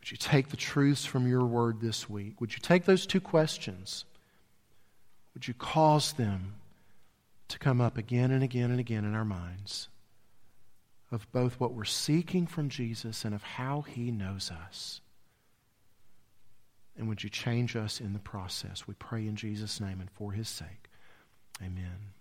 Would 0.00 0.10
you 0.10 0.16
take 0.16 0.48
the 0.48 0.56
truths 0.56 1.04
from 1.04 1.28
your 1.28 1.44
word 1.44 1.80
this 1.80 2.08
week? 2.08 2.40
Would 2.40 2.52
you 2.52 2.58
take 2.60 2.84
those 2.84 3.06
two 3.06 3.20
questions? 3.20 4.06
Would 5.34 5.46
you 5.46 5.54
cause 5.54 6.14
them 6.14 6.54
to 7.48 7.58
come 7.58 7.80
up 7.80 7.96
again 7.98 8.30
and 8.30 8.42
again 8.42 8.70
and 8.70 8.80
again 8.80 9.04
in 9.04 9.14
our 9.14 9.24
minds 9.24 9.88
of 11.10 11.30
both 11.32 11.58
what 11.58 11.74
we're 11.74 11.84
seeking 11.84 12.46
from 12.46 12.68
Jesus 12.68 13.24
and 13.24 13.34
of 13.34 13.42
how 13.42 13.82
he 13.82 14.10
knows 14.10 14.50
us? 14.50 15.00
And 16.96 17.08
would 17.08 17.24
you 17.24 17.30
change 17.30 17.76
us 17.76 18.00
in 18.00 18.12
the 18.12 18.18
process? 18.18 18.86
We 18.86 18.94
pray 18.94 19.26
in 19.26 19.36
Jesus' 19.36 19.80
name 19.80 20.00
and 20.00 20.10
for 20.10 20.32
his 20.32 20.48
sake. 20.48 20.88
Amen. 21.62 22.12